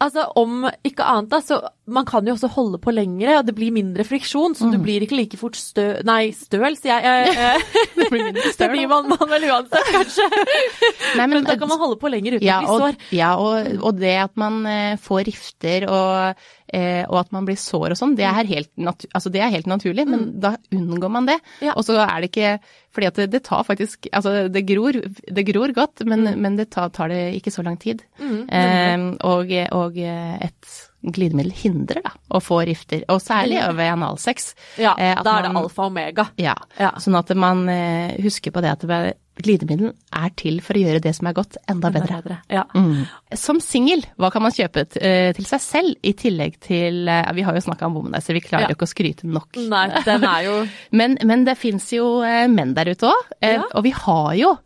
Altså, 0.01 0.23
om 0.41 0.63
ikke 0.81 1.05
annet, 1.05 1.29
da, 1.29 1.43
så 1.45 1.59
man 1.91 2.07
kan 2.09 2.27
jo 2.27 2.35
også 2.37 2.49
holde 2.55 2.79
på 2.83 2.93
lengre, 2.95 3.39
og 3.41 3.47
det 3.49 3.55
blir 3.59 3.73
mindre 3.75 4.05
friksjon, 4.07 4.55
så 4.59 4.71
du 4.71 4.79
Mm. 4.79 4.85
blir 4.87 5.05
ikke 5.07 5.19
like 5.19 5.37
fort 5.41 5.57
stø... 5.59 5.89
Nei, 6.07 6.31
støl, 6.37 6.77
sier 6.79 7.03
jeg. 7.03 7.35
Eh, 7.35 7.65
Det 8.01 8.09
blir 8.11 8.25
mindre 8.31 8.47
støl. 8.53 8.63
det 8.65 8.71
blir 8.77 8.89
man, 8.91 9.09
man 9.11 9.29
vel 9.29 9.45
uansett, 9.51 9.91
kanskje. 9.93 10.29
Nei, 11.19 11.27
Men 11.27 11.45
da 11.45 11.57
kan 11.61 11.69
man 11.69 11.79
holde 11.83 11.99
på 12.01 12.11
lenger 12.13 12.39
uten 12.39 12.47
ja, 12.47 12.61
å 12.65 12.79
bli 12.79 12.87
sår. 12.87 12.99
ja, 13.19 13.33
og, 13.43 13.73
og 13.91 13.99
det 14.01 14.15
at 14.25 14.37
man 14.41 14.61
eh, 14.71 14.95
får 15.03 15.25
rifter 15.29 15.87
og, 15.91 16.45
eh, 16.73 17.03
og 17.09 17.19
at 17.25 17.33
man 17.37 17.49
blir 17.49 17.59
sår 17.61 17.95
og 17.95 17.99
sånn, 18.01 18.15
det, 18.19 18.27
helt 18.51 18.71
altså, 19.15 19.31
det 19.35 19.43
er 19.45 19.53
helt 19.53 19.69
naturlig, 19.71 20.07
men 20.09 20.27
da 20.41 20.55
unngår 20.73 21.13
man 21.13 21.29
det. 21.29 21.39
Mm. 21.61 21.67
Ja. 21.69 21.75
Og 21.77 21.85
så 21.89 21.99
er 22.03 22.21
det 22.25 22.31
ikke 22.33 22.55
Fordi 22.91 23.07
at 23.07 23.19
det, 23.21 23.27
det 23.31 23.43
tar 23.47 23.63
faktisk 23.63 24.09
Altså, 24.13 24.49
det 24.51 24.65
gror, 24.67 24.97
det 25.31 25.45
gror 25.47 25.71
godt, 25.77 26.03
men, 26.11 26.25
men 26.43 26.57
det 26.59 26.71
tar, 26.75 26.89
tar 26.91 27.13
det 27.13 27.21
ikke 27.39 27.53
så 27.55 27.63
lang 27.67 27.77
tid. 27.79 28.03
Mm, 28.19 28.41
eh, 28.51 29.05
og, 29.29 29.53
og 29.77 29.99
et 30.01 30.73
glidemiddel 31.03 31.53
hindrer 31.53 32.03
da 32.05 32.11
å 32.31 32.41
få 32.43 32.61
rifter, 32.69 33.03
og 33.09 33.21
særlig 33.25 33.59
over 33.67 33.89
analsex. 33.95 34.55
Ja, 34.79 34.95
eh, 34.99 35.17
da 35.23 35.39
er 35.39 35.43
det 35.43 35.53
man- 35.53 35.65
alfa 35.65 35.83
og 35.87 35.91
omega. 35.93 36.29
Ja, 36.37 36.55
Ja. 36.79 36.91
sånn 36.99 37.19
at 37.19 37.35
man 37.37 37.69
eh, 37.69 38.17
husker 38.23 38.51
på 38.53 38.61
det 38.63 38.71
at 38.71 38.81
det- 38.87 39.17
glidemiddel 39.41 39.95
er 40.13 40.29
til 40.37 40.61
for 40.61 40.75
å 40.75 40.83
gjøre 40.85 41.01
det 41.01 41.15
som 41.17 41.27
er 41.27 41.33
godt, 41.33 41.57
enda 41.67 41.89
bedre. 41.91 42.43
Ja. 42.51 42.65
Mm. 42.75 43.07
Som 43.35 43.59
singel, 43.61 44.03
hva 44.19 44.31
kan 44.31 44.43
man 44.43 44.53
kjøpe 44.53 44.85
eh, 45.01 45.33
til 45.33 45.45
seg 45.47 45.61
selv, 45.61 45.95
i 46.05 46.13
tillegg 46.13 46.61
til 46.61 47.07
Vi 47.35 47.41
har 47.43 47.55
jo 47.55 47.61
snakka 47.61 47.87
om 47.87 47.95
womanizer, 47.95 48.35
vi 48.35 48.41
klarer 48.41 48.63
Ja. 48.63 48.69
jo 48.69 48.75
ikke 48.75 48.89
å 48.89 48.95
skryte 48.95 49.25
nok. 49.25 49.57
Nei, 49.57 50.03
den 50.05 50.25
er 50.25 50.43
jo 50.45 50.69
Men, 50.93 51.17
men 51.25 51.45
det 51.47 51.57
fins 51.57 51.91
jo 51.91 52.21
menn 52.21 52.75
der 52.75 52.85
ute 52.93 53.07
òg, 53.09 53.23
Ja. 53.41 53.63
og 53.75 53.83
vi 53.83 53.91
har 53.91 54.35
jo 54.35 54.59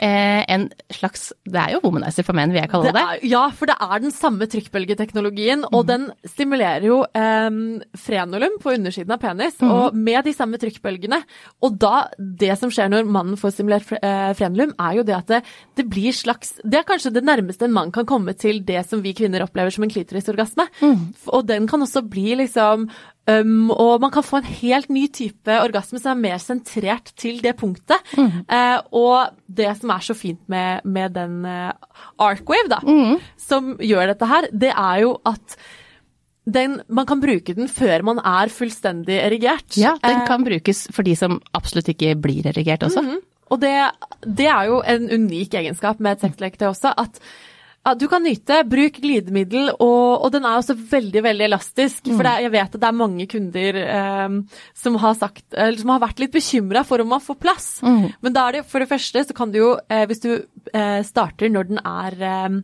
eh, 0.00 0.42
en 0.48 0.66
slags 0.92 1.30
Det 1.44 1.60
er 1.60 1.74
jo 1.74 1.80
womanizer 1.84 2.24
for 2.26 2.36
menn, 2.36 2.52
vil 2.54 2.62
jeg 2.62 2.70
kalle 2.72 2.88
Det 2.88 2.94
det. 2.96 3.02
er, 3.02 3.26
ja, 3.30 3.42
for 3.54 3.70
det 3.70 3.76
er 3.80 4.02
den 4.02 4.14
samme 4.14 4.48
trykkbølgeteknologien, 4.50 5.64
og 5.70 5.86
den 5.90 6.08
stimulerer 6.26 6.86
jo 6.88 7.00
eh, 7.04 7.50
frenulum 8.00 8.58
på 8.62 8.74
undersiden 8.76 9.14
av 9.14 9.20
penis, 9.22 9.60
og 9.64 9.96
med 9.96 10.24
de 10.26 10.34
samme 10.36 10.60
trykkbølgene. 10.60 11.20
Og 11.66 11.78
da, 11.80 12.08
det 12.18 12.56
som 12.60 12.72
skjer 12.72 12.90
når 12.92 13.08
mannen 13.10 13.38
får 13.40 13.56
stimulert 13.58 13.92
eh, 14.00 14.32
frenulum, 14.38 14.74
er 14.80 14.98
jo 15.00 15.06
det 15.06 15.16
at 15.18 15.30
det, 15.30 15.42
det 15.78 15.86
blir 15.90 16.16
slags 16.16 16.56
Det 16.64 16.80
er 16.80 16.88
kanskje 16.88 17.12
det 17.14 17.24
nærmeste 17.26 17.66
en 17.68 17.76
mann 17.76 17.92
kan 17.94 18.08
komme 18.08 18.34
til 18.38 18.62
det 18.66 18.82
som 18.88 19.02
vi 19.04 19.14
kvinner 19.16 19.44
opplever 19.44 19.72
som 19.74 19.84
en 19.86 19.92
klitorisorgasme. 19.92 20.66
Mm. 20.80 21.06
Og 21.34 21.46
den 21.48 21.68
kan 21.70 21.82
også 21.82 22.02
bli 22.08 22.34
liksom 22.40 22.88
Um, 23.40 23.70
og 23.70 24.00
man 24.02 24.12
kan 24.14 24.24
få 24.26 24.40
en 24.40 24.48
helt 24.48 24.90
ny 24.92 25.04
type 25.12 25.56
orgasme 25.62 26.00
som 26.00 26.14
er 26.14 26.22
mer 26.22 26.40
sentrert 26.42 27.12
til 27.20 27.42
det 27.44 27.56
punktet. 27.60 27.98
Eh, 28.50 28.78
og 28.96 29.36
det 29.46 29.68
som 29.78 29.92
er 29.94 30.02
så 30.04 30.14
fint 30.16 30.40
med, 30.50 30.84
med 30.88 31.14
den 31.14 31.44
uh, 31.46 31.70
Arcwave, 32.20 32.70
da, 32.72 32.80
som 33.40 33.76
gjør 33.78 34.10
dette 34.12 34.28
her, 34.30 34.48
det 34.50 34.72
er 34.72 35.02
jo 35.04 35.12
at 35.28 35.56
den, 36.50 36.80
man 36.88 37.06
kan 37.06 37.20
bruke 37.22 37.54
den 37.56 37.68
før 37.70 38.04
man 38.06 38.20
er 38.24 38.50
fullstendig 38.52 39.20
erigert. 39.20 39.76
Ja, 39.78 39.94
den 40.02 40.22
kan 40.24 40.40
kan 40.40 40.46
brukes 40.46 40.86
for 40.94 41.06
de 41.06 41.14
som 41.18 41.38
absolutt 41.56 41.90
ikke 41.92 42.16
blir 42.20 42.48
erigert 42.50 42.86
også. 42.86 43.04
Mhm. 43.04 43.20
Og 43.50 43.58
det, 43.58 43.74
det 44.22 44.46
er 44.46 44.68
jo 44.70 44.78
en 44.86 45.08
unik 45.10 45.56
egenskap 45.58 45.98
med 45.98 46.16
et 46.16 46.26
sexleketøy 46.26 46.68
også, 46.68 46.92
at 46.94 47.18
ja, 47.86 47.94
du 47.96 48.06
kan 48.12 48.22
nyte, 48.22 48.58
bruk 48.68 48.98
glidemiddel, 49.00 49.70
og, 49.80 50.24
og 50.26 50.32
den 50.34 50.44
er 50.44 50.58
også 50.60 50.74
veldig 50.76 51.22
veldig 51.24 51.46
elastisk. 51.46 52.10
For 52.12 52.22
det, 52.26 52.32
er- 52.34 52.42
jeg 52.46 52.52
vet 52.52 52.74
at 52.74 52.80
det 52.82 52.88
er 52.90 52.98
mange 52.98 53.26
kunder 53.32 53.78
eh, 53.84 54.34
som, 54.76 54.98
har 55.00 55.14
sagt, 55.16 55.44
eller 55.54 55.78
som 55.80 55.94
har 55.94 56.02
vært 56.04 56.20
litt 56.20 56.32
bekymra 56.34 56.84
for 56.84 57.00
om 57.00 57.08
man 57.14 57.20
får 57.24 57.38
plass. 57.40 57.70
Men 58.20 58.32
da 58.36 58.48
er 58.50 58.58
det 58.60 58.66
for 58.68 58.80
det 58.84 58.90
første 58.92 59.24
så 59.30 59.34
kan 59.36 59.50
du 59.54 59.58
jo, 59.62 59.70
eh, 59.88 60.04
hvis 60.10 60.20
du 60.26 60.30
eh, 60.74 61.00
starter 61.08 61.48
når 61.50 61.70
den 61.72 61.80
er 61.84 62.20
eh, 62.20 62.60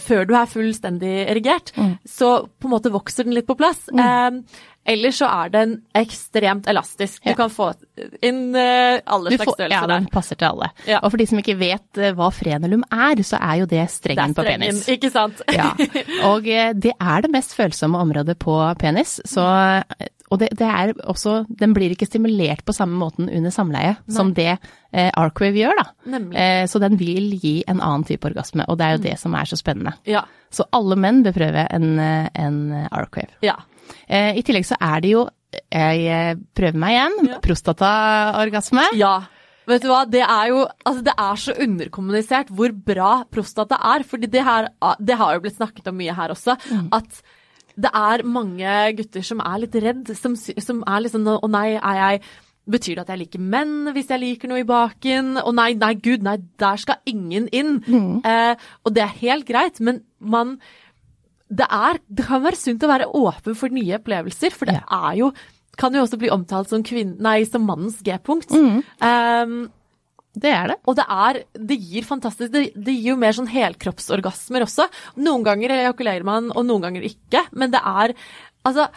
før 0.00 0.24
du 0.26 0.32
er 0.34 0.48
fullstendig 0.50 1.10
erigert, 1.30 1.70
så 2.08 2.48
på 2.58 2.66
en 2.66 2.72
måte 2.72 2.90
vokser 2.90 3.28
den 3.28 3.34
litt 3.36 3.46
på 3.46 3.54
plass. 3.60 3.84
Eh, 3.94 4.40
Ellers 4.84 5.16
så 5.16 5.28
er 5.32 5.52
den 5.54 5.74
ekstremt 5.96 6.66
elastisk. 6.68 7.22
Du 7.24 7.30
Ja. 7.30 7.34
kan 7.38 7.50
få 7.50 7.70
inn 8.22 8.54
uh, 8.54 9.00
alle 9.06 9.30
Du 9.32 9.36
slags 9.38 9.54
størrelser 9.56 9.80
ja, 9.80 9.86
den 9.94 10.06
passer 10.12 10.36
til 10.36 10.50
alle. 10.50 10.70
Ja. 10.86 10.98
Og 11.02 11.10
for 11.14 11.16
de 11.20 11.26
som 11.30 11.40
ikke 11.40 11.56
vet 11.58 12.00
uh, 12.00 12.10
hva 12.18 12.28
frenulum 12.34 12.84
er, 12.92 13.22
så 13.24 13.40
er 13.40 13.62
jo 13.62 13.66
det 13.70 13.78
Det 13.78 13.84
er 13.84 13.92
strengen 13.94 14.34
på 14.36 14.44
penis. 14.44 14.84
ikke 14.94 15.10
sant? 15.10 15.40
Ja, 15.54 15.70
og 16.28 16.44
uh, 16.44 16.72
det 16.76 16.92
er 17.00 17.24
det 17.24 17.30
mest 17.32 17.54
følsomme 17.56 17.98
området 17.98 18.36
på 18.38 18.58
penis, 18.78 19.20
så 19.24 19.46
og 20.32 20.40
det, 20.40 20.48
det 20.58 20.66
er 20.66 20.92
også, 21.04 21.44
den 21.48 21.74
blir 21.76 21.92
ikke 21.94 22.06
stimulert 22.08 22.64
på 22.66 22.72
samme 22.74 22.96
måten 22.98 23.28
under 23.28 23.52
samleie 23.54 23.92
som 24.10 24.32
det 24.34 24.56
eh, 24.90 25.10
Arcwave 25.14 25.60
gjør, 25.60 25.76
da. 25.78 26.18
Eh, 26.32 26.64
så 26.66 26.80
den 26.82 26.96
vil 26.98 27.28
gi 27.38 27.62
en 27.68 27.78
annen 27.78 28.06
type 28.08 28.26
orgasme, 28.26 28.64
og 28.66 28.80
det 28.80 28.86
er 28.86 28.96
jo 28.96 29.02
det 29.04 29.12
som 29.20 29.36
er 29.38 29.44
så 29.46 29.58
spennende. 29.60 29.92
Ja. 30.08 30.24
Så 30.50 30.64
alle 30.74 30.96
menn 30.98 31.22
bør 31.22 31.36
prøve 31.36 31.66
en, 31.70 31.86
en 32.00 32.58
Arcwave. 32.90 33.36
ja. 33.44 33.54
Eh, 34.08 34.36
I 34.38 34.42
tillegg 34.46 34.66
så 34.68 34.76
er 34.80 35.00
det 35.04 35.10
jo, 35.14 35.24
jeg 35.70 36.06
eh, 36.10 36.34
prøver 36.56 36.78
meg 36.82 36.96
igjen, 36.96 37.18
Ja. 37.30 37.38
prostataorgasme. 37.44 38.88
Ja. 38.98 39.14
Vet 39.66 39.80
du 39.80 39.88
hva, 39.88 40.02
det 40.04 40.20
er 40.20 40.48
jo 40.50 40.58
altså 40.84 41.02
det 41.06 41.14
er 41.16 41.38
så 41.40 41.54
underkommunisert 41.64 42.50
hvor 42.52 42.72
bra 42.84 43.12
prostata 43.32 43.78
er. 43.94 44.02
fordi 44.04 44.28
det, 44.28 44.42
her, 44.44 44.68
det 45.00 45.16
har 45.16 45.34
jo 45.38 45.40
blitt 45.46 45.56
snakket 45.56 45.88
om 45.88 45.96
mye 45.96 46.12
her 46.12 46.34
også. 46.34 46.58
At 46.92 47.22
det 47.74 47.90
er 47.96 48.22
mange 48.28 48.74
gutter 48.98 49.24
som 49.24 49.40
er 49.40 49.62
litt 49.64 49.74
redd, 49.82 50.12
som, 50.20 50.36
som 50.36 50.82
er 50.86 51.00
liksom 51.06 51.24
Å 51.32 51.48
nei, 51.50 51.70
er 51.80 51.96
jeg 52.02 52.20
Betyr 52.64 52.94
det 52.96 53.02
at 53.02 53.10
jeg 53.12 53.18
liker 53.26 53.40
menn 53.44 53.90
hvis 53.92 54.08
jeg 54.08 54.20
liker 54.22 54.48
noe 54.48 54.62
i 54.62 54.64
baken? 54.64 55.34
Å 55.36 55.50
nei, 55.52 55.74
nei, 55.76 55.90
gud, 56.00 56.22
nei, 56.24 56.38
der 56.56 56.78
skal 56.80 56.96
ingen 57.04 57.44
inn. 57.52 57.74
Eh, 58.24 58.54
og 58.84 58.94
det 58.96 59.02
er 59.04 59.18
helt 59.20 59.44
greit, 59.44 59.80
men 59.84 59.98
man 60.18 60.54
det, 61.50 61.66
er, 61.70 61.98
det 62.08 62.24
kan 62.26 62.42
være 62.42 62.56
sunt 62.56 62.82
å 62.82 62.88
være 62.90 63.10
åpen 63.14 63.54
for 63.58 63.68
nye 63.74 63.98
opplevelser, 63.98 64.50
for 64.54 64.66
det 64.70 64.80
Ja. 64.80 65.10
er 65.10 65.16
jo 65.20 65.32
kan 65.76 65.92
jo 65.92 66.04
også 66.04 66.18
bli 66.20 66.28
omtalt 66.30 66.68
som, 66.70 66.84
kvinne, 66.86 67.16
nei, 67.18 67.42
som 67.44 67.64
mannens 67.66 67.96
G-punkt. 68.06 68.52
Mm. 68.54 68.82
Um, 69.02 69.72
Det 70.34 70.50
er 70.50 70.68
det. 70.68 70.76
og 70.86 70.96
det 70.96 71.04
er 71.08 71.44
Det 71.54 71.76
gir 71.78 72.02
fantastisk 72.02 72.50
Det, 72.52 72.72
det 72.74 72.94
gir 72.94 73.12
jo 73.12 73.16
mer 73.16 73.32
sånn 73.32 73.46
helkroppsorgasmer 73.50 74.62
også. 74.66 74.88
Noen 75.16 75.44
ganger 75.46 75.70
ejakulerer 75.70 76.24
man, 76.26 76.50
og 76.54 76.64
noen 76.66 76.82
ganger 76.82 77.02
ikke. 77.06 77.44
Men 77.52 77.70
det 77.70 77.80
er 77.84 78.14
Altså, 78.64 78.88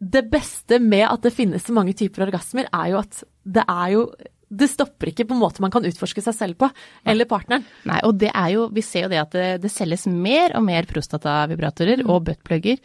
det 0.00 0.30
beste 0.30 0.78
med 0.80 1.06
at 1.06 1.22
det 1.22 1.32
finnes 1.34 1.62
så 1.62 1.72
mange 1.74 1.92
typer 1.94 2.24
orgasmer, 2.26 2.66
er 2.72 2.90
jo 2.90 2.98
at 2.98 3.24
det 3.44 3.62
er 3.68 3.90
jo 3.92 4.06
Det 4.52 4.68
stopper 4.68 5.08
ikke 5.12 5.24
på 5.30 5.32
en 5.36 5.40
måte 5.40 5.62
man 5.64 5.72
kan 5.72 5.86
utforske 5.88 6.20
seg 6.24 6.34
selv 6.36 6.58
på, 6.60 6.68
eller 7.08 7.28
partneren. 7.30 7.64
Nei, 7.88 8.00
og 8.04 8.18
det 8.20 8.28
er 8.36 8.50
jo, 8.52 8.66
vi 8.74 8.82
ser 8.84 9.06
jo 9.06 9.12
det 9.14 9.20
at 9.22 9.32
det, 9.36 9.46
det 9.62 9.70
selges 9.72 10.04
mer 10.10 10.52
og 10.58 10.66
mer 10.66 10.84
prostatavibratorer 10.90 12.02
og 12.04 12.26
buttplugger. 12.28 12.76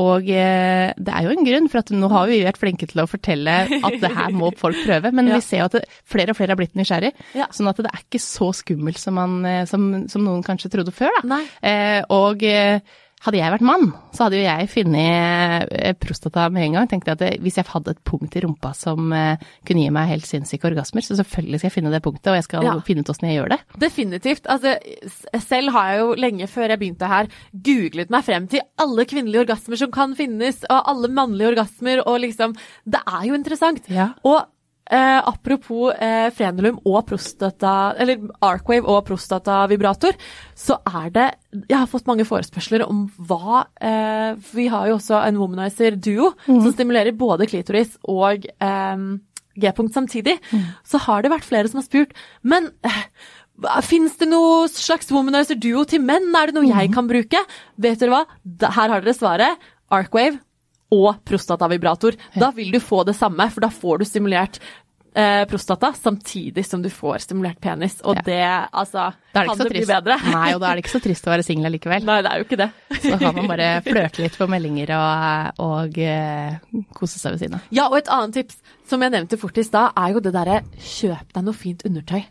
Og 0.00 0.28
eh, 0.30 0.92
det 0.96 1.12
er 1.12 1.26
jo 1.26 1.32
en 1.34 1.44
grunn, 1.46 1.68
for 1.68 1.82
at 1.82 1.90
nå 1.92 2.08
har 2.12 2.28
vi 2.30 2.38
vært 2.46 2.60
flinke 2.62 2.86
til 2.90 3.02
å 3.02 3.08
fortelle 3.10 3.56
at 3.80 3.96
det 4.00 4.12
her 4.14 4.30
må 4.36 4.52
folk 4.58 4.78
prøve, 4.86 5.10
men 5.12 5.28
Ja. 5.30 5.36
vi 5.38 5.44
ser 5.46 5.62
jo 5.62 5.68
at 5.68 5.76
det, 5.80 5.84
flere 6.08 6.32
og 6.32 6.38
flere 6.38 6.54
har 6.54 6.60
blitt 6.60 6.78
nysgjerrig. 6.78 7.12
Ja. 7.38 7.50
Sånn 7.54 7.68
at 7.70 7.82
det 7.82 7.90
er 7.92 8.02
ikke 8.06 8.22
så 8.22 8.50
skummelt 8.56 8.98
som, 9.02 9.18
man, 9.18 9.36
eh, 9.46 9.64
som, 9.70 9.90
som 10.10 10.24
noen 10.26 10.42
kanskje 10.46 10.70
trodde 10.72 10.94
før, 10.94 11.12
da. 11.20 11.26
Nei. 11.36 11.42
Eh, 11.66 12.00
og 12.14 12.42
eh, 12.46 12.80
hadde 13.20 13.36
jeg 13.36 13.52
vært 13.52 13.64
mann, 13.68 13.90
så 14.16 14.24
hadde 14.26 14.38
jo 14.38 14.44
jeg 14.46 14.68
funnet 14.72 15.72
eh, 15.76 15.92
prostata 16.00 16.46
med 16.52 16.64
en 16.64 16.76
gang. 16.78 16.86
Tenkte 16.88 17.12
at 17.12 17.20
det, 17.20 17.30
hvis 17.44 17.58
jeg 17.60 17.66
hadde 17.68 17.92
et 17.92 18.02
punkt 18.08 18.36
i 18.36 18.42
rumpa 18.44 18.70
som 18.76 19.12
eh, 19.12 19.42
kunne 19.68 19.82
gi 19.84 19.90
meg 19.92 20.08
helt 20.08 20.28
sinnssyke 20.28 20.70
orgasmer, 20.70 21.04
så 21.04 21.18
selvfølgelig 21.18 21.60
skal 21.60 21.68
jeg 21.70 21.74
finne 21.76 21.92
det 21.92 22.02
punktet, 22.04 22.30
og 22.32 22.38
jeg 22.40 22.46
skal 22.48 22.64
Ja. 22.64 22.76
finne 22.86 23.04
ut 23.04 23.10
åssen 23.12 23.28
jeg 23.28 23.36
gjør 23.40 23.52
det. 23.54 23.58
Definitivt. 23.82 24.46
Altså, 24.48 24.76
selv 25.44 25.74
har 25.76 25.90
jeg 25.92 26.00
jo 26.00 26.14
lenge 26.14 26.48
før 26.48 26.68
jeg 26.72 26.80
begynte 26.80 27.10
her, 27.12 27.28
googlet 27.52 28.10
meg 28.10 28.24
frem 28.24 28.48
til 28.48 28.64
alle 28.80 29.04
kvinnelige 29.10 29.44
orgasmer 29.44 29.76
som 29.84 29.90
kan 29.92 30.16
finnes, 30.16 30.64
og 30.70 30.88
alle 30.94 31.08
mannlige 31.12 31.52
orgasmer, 31.52 32.00
og 32.06 32.20
liksom 32.24 32.56
Det 32.88 33.00
er 33.06 33.26
jo 33.28 33.34
interessant. 33.36 33.84
Ja. 33.92 34.10
Og 34.24 34.42
eh, 34.90 35.18
apropos 35.30 35.94
eh, 35.94 36.28
frenulum 36.34 36.80
og 36.84 37.00
prostata, 37.08 37.94
eller 38.00 38.28
Arcwave 38.44 38.84
og 38.90 39.04
prostatavibrator, 39.08 40.18
så 40.58 40.80
er 40.86 41.10
det 41.14 41.26
Jeg 41.68 41.78
har 41.78 41.88
fått 41.90 42.06
mange 42.06 42.26
forespørsler 42.28 42.84
om 42.86 43.06
hva 43.16 43.64
eh, 43.80 44.36
Vi 44.52 44.68
har 44.70 44.90
jo 44.90 44.98
også 44.98 45.18
en 45.24 45.40
womanizer 45.40 45.96
duo 45.96 46.32
som 46.46 46.70
stimulerer 46.74 47.16
både 47.16 47.48
klitoris 47.50 47.96
og 48.04 48.46
eh, 48.46 49.04
G-punkt 49.60 49.94
samtidig. 49.96 50.36
Så 50.86 51.00
har 51.06 51.22
det 51.22 51.32
vært 51.32 51.48
flere 51.48 51.68
som 51.68 51.80
har 51.80 51.88
spurt, 51.88 52.14
men 52.42 52.70
eh, 52.86 53.04
Fins 53.84 54.14
det 54.16 54.30
noe 54.30 54.68
slags 54.72 55.10
womanizer 55.12 55.58
duo 55.60 55.82
til 55.84 56.00
menn? 56.00 56.30
Er 56.38 56.48
det 56.48 56.56
noe 56.56 56.70
jeg 56.70 56.94
kan 56.94 57.08
bruke? 57.10 57.42
Vet 57.76 58.00
dere 58.00 58.14
hva? 58.14 58.22
Her 58.72 58.94
har 58.94 59.02
dere 59.04 59.12
svaret. 59.12 59.66
Arcwave 59.92 60.38
og 60.90 61.22
prostatavibrator. 61.26 62.18
Da 62.34 62.50
vil 62.56 62.72
du 62.74 62.80
få 62.82 63.04
det 63.08 63.16
samme, 63.18 63.46
for 63.52 63.64
da 63.64 63.70
får 63.72 64.00
du 64.00 64.08
stimulert 64.08 64.60
eh, 65.14 65.44
prostata 65.50 65.92
samtidig 65.96 66.64
som 66.66 66.82
du 66.82 66.88
får 66.92 67.18
stimulert 67.26 67.60
penis. 67.60 68.00
Og 68.04 68.16
Ja. 68.16 68.22
det, 68.26 68.42
altså 68.72 69.12
det 69.34 69.46
Kan 69.46 69.58
det 69.58 69.68
bli 69.70 69.84
bedre? 69.86 70.16
Nei, 70.32 70.54
og 70.54 70.60
da 70.60 70.70
er 70.70 70.74
det 70.78 70.84
ikke 70.84 70.96
så 70.98 71.02
trist 71.04 71.26
å 71.26 71.30
være 71.30 71.44
singel 71.46 71.70
likevel. 71.72 72.04
Nei, 72.04 72.20
det 72.22 72.30
er 72.32 72.38
jo 72.42 72.46
ikke 72.48 72.58
det. 72.58 72.70
Så 73.00 73.18
kan 73.18 73.34
man 73.36 73.46
bare 73.46 73.68
flørte 73.86 74.22
litt 74.24 74.36
på 74.36 74.48
meldinger 74.50 74.90
og, 74.96 75.60
og 75.62 75.98
eh, 76.02 76.58
kose 76.98 77.18
seg 77.20 77.36
ved 77.36 77.44
siden 77.44 77.54
av. 77.60 77.68
Ja, 77.70 77.86
og 77.88 77.96
et 78.00 78.10
annet 78.10 78.34
tips 78.40 78.58
som 78.90 79.02
jeg 79.04 79.12
nevnte 79.14 79.38
fort 79.38 79.56
i 79.56 79.62
stad, 79.62 79.92
er 79.94 80.16
jo 80.16 80.20
det 80.24 80.32
derre 80.34 80.56
kjøp 80.82 81.30
deg 81.36 81.44
noe 81.46 81.54
fint 81.54 81.84
undertøy. 81.86 82.24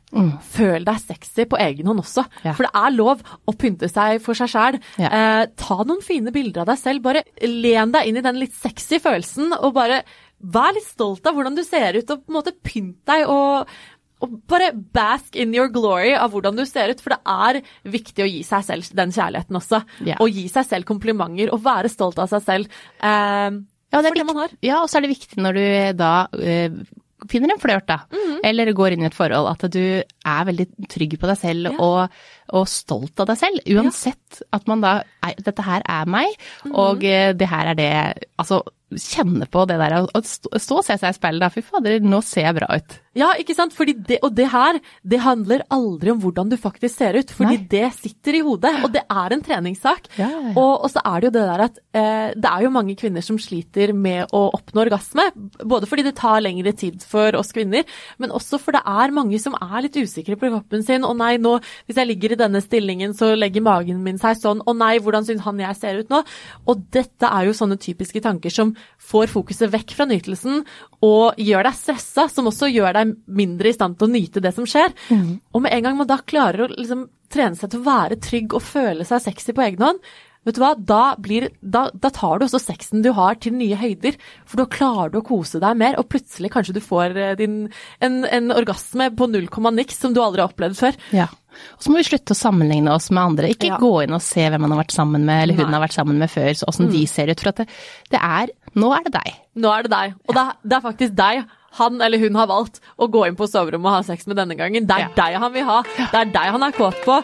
Føl 0.52 0.84
deg 0.84 1.00
sexy 1.00 1.46
på 1.48 1.56
egen 1.64 1.88
hånd 1.88 2.02
også. 2.04 2.26
Mm. 2.28 2.42
Ja. 2.50 2.54
For 2.58 2.68
det 2.68 2.74
er 2.82 2.96
lov 2.98 3.24
å 3.48 3.56
pynte 3.56 3.88
seg 3.88 4.20
for 4.26 4.36
seg 4.36 4.52
sjæl. 4.52 4.80
Ja. 5.00 5.08
Eh, 5.08 5.44
ta 5.56 5.78
noen 5.88 6.04
fine 6.04 6.34
bilder 6.36 6.66
av 6.66 6.74
deg 6.74 6.82
selv. 6.82 7.06
Bare 7.06 7.24
len 7.48 7.96
deg 7.96 8.10
inn 8.12 8.20
i 8.20 8.26
den 8.28 8.42
litt 8.44 8.58
sexy 8.60 9.00
følelsen, 9.00 9.54
og 9.56 9.72
bare 9.80 10.02
vær 10.42 10.74
litt 10.76 10.88
stolt 10.88 11.26
av 11.28 11.34
hvordan 11.36 11.56
du 11.58 11.64
ser 11.68 11.98
ut, 12.00 12.10
og 12.10 12.26
på 12.26 12.32
en 12.32 12.38
måte 12.40 12.56
pynt 12.64 13.00
deg 13.10 13.28
og 13.30 13.68
og 14.20 14.34
bare 14.52 14.74
bask 14.76 15.38
in 15.40 15.54
your 15.56 15.70
glory 15.72 16.10
av 16.12 16.34
hvordan 16.34 16.58
du 16.60 16.66
ser 16.68 16.90
ut, 16.92 17.00
for 17.00 17.14
det 17.16 17.22
er 17.24 17.62
viktig 17.88 18.20
å 18.26 18.28
gi 18.28 18.42
seg 18.44 18.66
selv 18.68 18.90
den 19.00 19.14
kjærligheten 19.16 19.56
også. 19.56 19.80
Yeah. 20.04 20.18
Og 20.20 20.28
gi 20.36 20.44
seg 20.52 20.66
selv 20.68 20.84
komplimenter 20.90 21.54
og 21.56 21.62
være 21.64 21.88
stolt 21.88 22.20
av 22.20 22.28
seg 22.28 22.44
selv. 22.44 22.68
Eh, 23.00 23.52
Ja, 23.90 24.02
det 24.04 24.12
for 24.12 24.20
det 24.20 24.26
man 24.28 24.36
har. 24.42 24.50
Ja, 24.62 24.82
og 24.84 24.90
så 24.92 24.98
er 25.00 25.08
det 25.08 25.14
viktig 25.16 25.40
når 25.40 25.56
du 25.56 25.98
da 25.98 26.28
eh, 26.36 26.70
finner 27.32 27.54
en 27.56 27.60
flørt, 27.64 27.88
da, 27.88 28.02
Mhm. 28.12 28.42
eller 28.44 28.74
går 28.76 28.92
inn 28.98 29.04
i 29.04 29.08
et 29.08 29.16
forhold, 29.16 29.48
at 29.56 29.72
du 29.72 30.04
er 30.04 30.44
veldig 30.52 30.68
trygg 30.92 31.16
på 31.18 31.26
deg 31.32 31.38
selv 31.40 31.72
Ja. 31.72 31.78
og, 31.80 32.10
og 32.60 32.68
stolt 32.68 33.20
av 33.24 33.28
deg 33.32 33.38
selv. 33.40 33.64
Uansett 33.72 34.42
at 34.52 34.68
man 34.68 34.82
da 34.82 35.04
Dette 35.40 35.64
her 35.64 35.82
er 35.88 36.06
meg, 36.06 36.28
og 36.74 37.04
eh, 37.06 37.32
det 37.32 37.48
her 37.48 37.72
er 37.72 37.76
det 37.76 38.28
Altså, 38.38 38.64
kjenne 38.96 39.46
på 39.52 39.66
det 39.70 39.78
der 39.82 39.98
å 40.02 40.22
stå 40.24 40.80
og 40.80 40.86
se 40.86 40.98
seg 40.98 41.12
i 41.12 41.18
speilet. 41.18 41.54
Fy 41.54 41.64
fader, 41.66 42.00
nå 42.02 42.22
ser 42.26 42.48
jeg 42.48 42.58
bra 42.62 42.72
ut. 42.80 42.98
Ja, 43.18 43.32
ikke 43.42 43.56
sant? 43.58 43.74
Fordi 43.74 43.96
det, 44.06 44.20
og 44.26 44.36
det 44.38 44.46
her, 44.52 44.78
det 45.02 45.22
handler 45.24 45.64
aldri 45.74 46.14
om 46.14 46.20
hvordan 46.22 46.52
du 46.52 46.58
faktisk 46.62 47.00
ser 47.00 47.18
ut, 47.18 47.32
fordi 47.34 47.58
Nei. 47.58 47.68
det 47.72 47.88
sitter 47.98 48.38
i 48.38 48.44
hodet, 48.46 48.74
og 48.86 48.94
det 48.94 49.02
er 49.10 49.34
en 49.34 49.44
treningssak. 49.46 50.12
Ja, 50.20 50.28
ja, 50.30 50.42
ja. 50.50 50.54
Og, 50.54 50.86
og 50.86 50.92
så 50.94 51.02
er 51.02 51.20
det 51.20 51.30
jo 51.30 51.34
det 51.38 51.46
der 51.50 51.64
at 51.66 51.80
eh, 51.98 52.28
det 52.38 52.52
er 52.52 52.66
jo 52.66 52.74
mange 52.74 52.96
kvinner 53.00 53.26
som 53.26 53.40
sliter 53.42 53.94
med 53.98 54.30
å 54.36 54.44
oppnå 54.58 54.84
orgasme, 54.86 55.26
både 55.66 55.90
fordi 55.90 56.06
det 56.06 56.16
tar 56.20 56.44
lengre 56.46 56.74
tid 56.78 57.02
for 57.06 57.38
oss 57.40 57.54
kvinner, 57.56 57.88
men 58.22 58.36
også 58.36 58.60
for 58.62 58.78
det 58.78 58.84
er 58.86 59.16
mange 59.16 59.40
som 59.42 59.58
er 59.58 59.88
litt 59.88 59.98
usikre 59.98 60.38
på 60.40 60.52
kroppen 60.54 60.86
sin. 60.86 61.08
Å 61.08 61.14
nei, 61.18 61.34
nå, 61.42 61.56
hvis 61.90 61.98
jeg 61.98 62.12
ligger 62.12 62.36
i 62.36 62.40
denne 62.44 62.62
stillingen, 62.64 63.16
så 63.18 63.32
legger 63.38 63.66
magen 63.66 64.04
min 64.06 64.22
seg 64.22 64.38
sånn. 64.38 64.62
Å 64.62 64.76
nei, 64.78 64.96
hvordan 65.02 65.26
syns 65.28 65.44
han 65.48 65.62
jeg 65.64 65.80
ser 65.80 66.04
ut 66.04 66.14
nå? 66.14 66.22
Og 66.70 66.86
dette 66.94 67.26
er 67.26 67.50
jo 67.50 67.58
sånne 67.58 67.80
typiske 67.82 68.22
tanker 68.24 68.54
som 68.54 68.76
får 69.10 69.32
fokuset 69.34 69.72
vekk 69.74 69.98
fra 69.98 70.08
nytelsen 70.10 70.64
og 71.06 71.40
gjør 71.40 71.70
deg 71.70 71.78
stressa, 71.78 72.28
som 72.32 72.50
også 72.50 72.68
gjør 72.70 72.98
deg 72.98 72.99
mindre 73.28 73.70
i 73.70 73.76
stand 73.76 73.98
til 74.00 74.08
å 74.08 74.14
nyte 74.14 74.42
det 74.44 74.54
som 74.56 74.66
skjer. 74.70 74.94
Og 75.54 75.62
med 75.66 75.72
en 75.76 75.84
gang 75.88 75.98
man 76.00 76.08
da 76.10 76.18
klarer 76.22 76.66
å 76.68 76.72
liksom 76.74 77.08
trene 77.30 77.56
seg 77.60 77.70
til 77.74 77.84
å 77.84 77.88
være 77.90 78.18
trygg 78.26 78.54
og 78.58 78.62
føle 78.66 79.06
seg 79.06 79.22
sexy 79.22 79.54
på 79.54 79.62
egen 79.68 79.84
hånd, 79.86 80.00
vet 80.48 80.56
du 80.56 80.62
hva, 80.64 80.72
da, 80.74 81.16
blir, 81.20 81.50
da, 81.62 81.90
da 81.94 82.10
tar 82.16 82.40
du 82.40 82.46
også 82.48 82.62
sexen 82.64 83.04
du 83.04 83.12
har 83.14 83.36
til 83.44 83.54
nye 83.54 83.76
høyder. 83.78 84.16
For 84.48 84.58
da 84.62 84.66
klarer 84.72 85.12
du 85.14 85.20
å 85.20 85.26
kose 85.28 85.60
deg 85.62 85.76
mer, 85.78 85.98
og 86.00 86.08
plutselig 86.10 86.50
kanskje 86.54 86.78
du 86.78 86.80
får 86.82 87.18
eh, 87.20 87.34
din, 87.38 87.58
en, 88.02 88.16
en 88.26 88.48
orgasme 88.56 89.12
på 89.20 89.28
null 89.30 89.50
komma 89.52 89.70
niks 89.76 90.00
som 90.00 90.16
du 90.16 90.22
aldri 90.24 90.42
har 90.42 90.50
opplevd 90.50 90.80
før. 90.80 90.98
Ja. 91.14 91.28
Og 91.76 91.84
så 91.84 91.92
må 91.92 92.00
vi 92.00 92.08
slutte 92.08 92.34
å 92.34 92.40
sammenligne 92.40 92.96
oss 92.96 93.10
med 93.12 93.22
andre. 93.34 93.52
Ikke 93.52 93.68
Ja. 93.74 93.78
gå 93.84 93.92
inn 94.08 94.16
og 94.16 94.24
se 94.26 94.48
hvem 94.48 94.64
man 94.64 94.74
har 94.74 94.82
vært 94.86 94.96
sammen 94.96 95.28
med, 95.28 95.44
eller 95.44 95.60
hun 95.60 95.68
Nei. 95.68 95.76
har 95.76 95.86
vært 95.86 95.98
sammen 96.00 96.18
med 96.24 96.32
før, 96.34 96.50
så 96.56 96.72
åssen 96.72 96.90
de 96.94 97.04
ser 97.12 97.30
ut. 97.30 97.44
For 97.44 97.52
at 97.52 97.62
det, 97.62 97.70
det 98.16 98.22
er 98.24 98.56
Nå 98.80 98.90
er 98.96 99.04
det 99.06 99.12
deg. 99.20 99.38
Nå 99.60 99.70
er 99.76 99.86
det 99.86 99.92
deg. 99.92 100.12
Og 100.30 100.36
det, 100.38 100.42
er- 100.48 100.58
det 100.72 100.76
er 100.80 100.84
faktisk 100.88 101.16
deg 101.20 101.40
han 101.78 102.02
eller 102.02 102.18
hun 102.20 102.36
har 102.36 102.48
valgt 102.48 102.80
å 102.98 103.08
gå 103.12 103.28
inn 103.28 103.36
på 103.40 103.48
soverommet 103.48 103.86
og 103.86 103.98
ha 104.00 104.04
sex 104.04 104.26
med 104.28 104.38
denne 104.38 104.56
gangen. 104.58 104.88
Det 104.88 104.96
er 104.96 105.00
Ja. 105.00 105.10
deg 105.16 105.36
han 105.40 105.54
vil 105.54 105.64
ha. 105.66 105.82
Det 105.84 106.14
er 106.14 106.26
deg 106.26 106.52
han 106.52 106.64
er 106.64 106.72
kåt 106.72 106.96
på. 107.06 107.24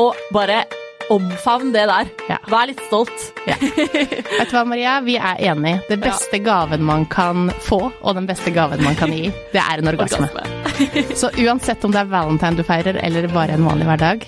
Og 0.00 0.14
bare 0.32 0.64
omfavn 1.10 1.72
det 1.74 1.86
der. 1.90 2.06
Ja. 2.28 2.36
Vær 2.46 2.66
litt 2.70 2.80
stolt. 2.86 3.32
Vet 3.44 4.50
du 4.50 4.54
hva, 4.54 4.64
Maria? 4.64 5.00
Vi 5.02 5.16
er 5.18 5.36
enige. 5.50 5.80
Det 5.88 5.98
beste 6.00 6.38
gaven 6.38 6.84
man 6.86 7.04
kan 7.10 7.50
få, 7.66 7.80
og 8.00 8.14
den 8.14 8.26
beste 8.28 8.52
gaven 8.54 8.82
man 8.84 8.94
kan 8.94 9.10
gi, 9.10 9.32
det 9.52 9.58
er 9.60 9.78
en 9.82 9.88
orgasme. 9.90 10.28
Orgasme. 10.30 11.16
Så 11.18 11.32
uansett 11.42 11.84
om 11.84 11.90
det 11.90 12.00
er 12.04 12.12
valentine 12.12 12.54
du 12.56 12.62
feirer, 12.62 12.96
eller 13.02 13.26
bare 13.34 13.50
en 13.58 13.66
vanlig 13.66 13.86
hverdag, 13.90 14.22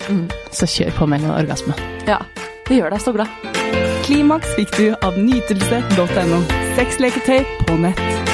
så 0.50 0.66
kjør 0.66 0.90
på 0.98 1.06
med 1.08 1.22
en 1.22 1.30
orgasme. 1.38 1.74
Ja. 2.08 2.18
Det 2.66 2.78
gjør 2.80 2.90
deg 2.90 3.00
så 3.00 3.12
glad. 3.14 3.28
Klimaks 4.02 4.54
fikk 4.58 4.74
du 4.76 4.84
av 5.06 5.14
nytelse.no. 5.18 6.42
Sexleketøy 6.74 7.44
på 7.66 7.78
nett. 7.78 8.31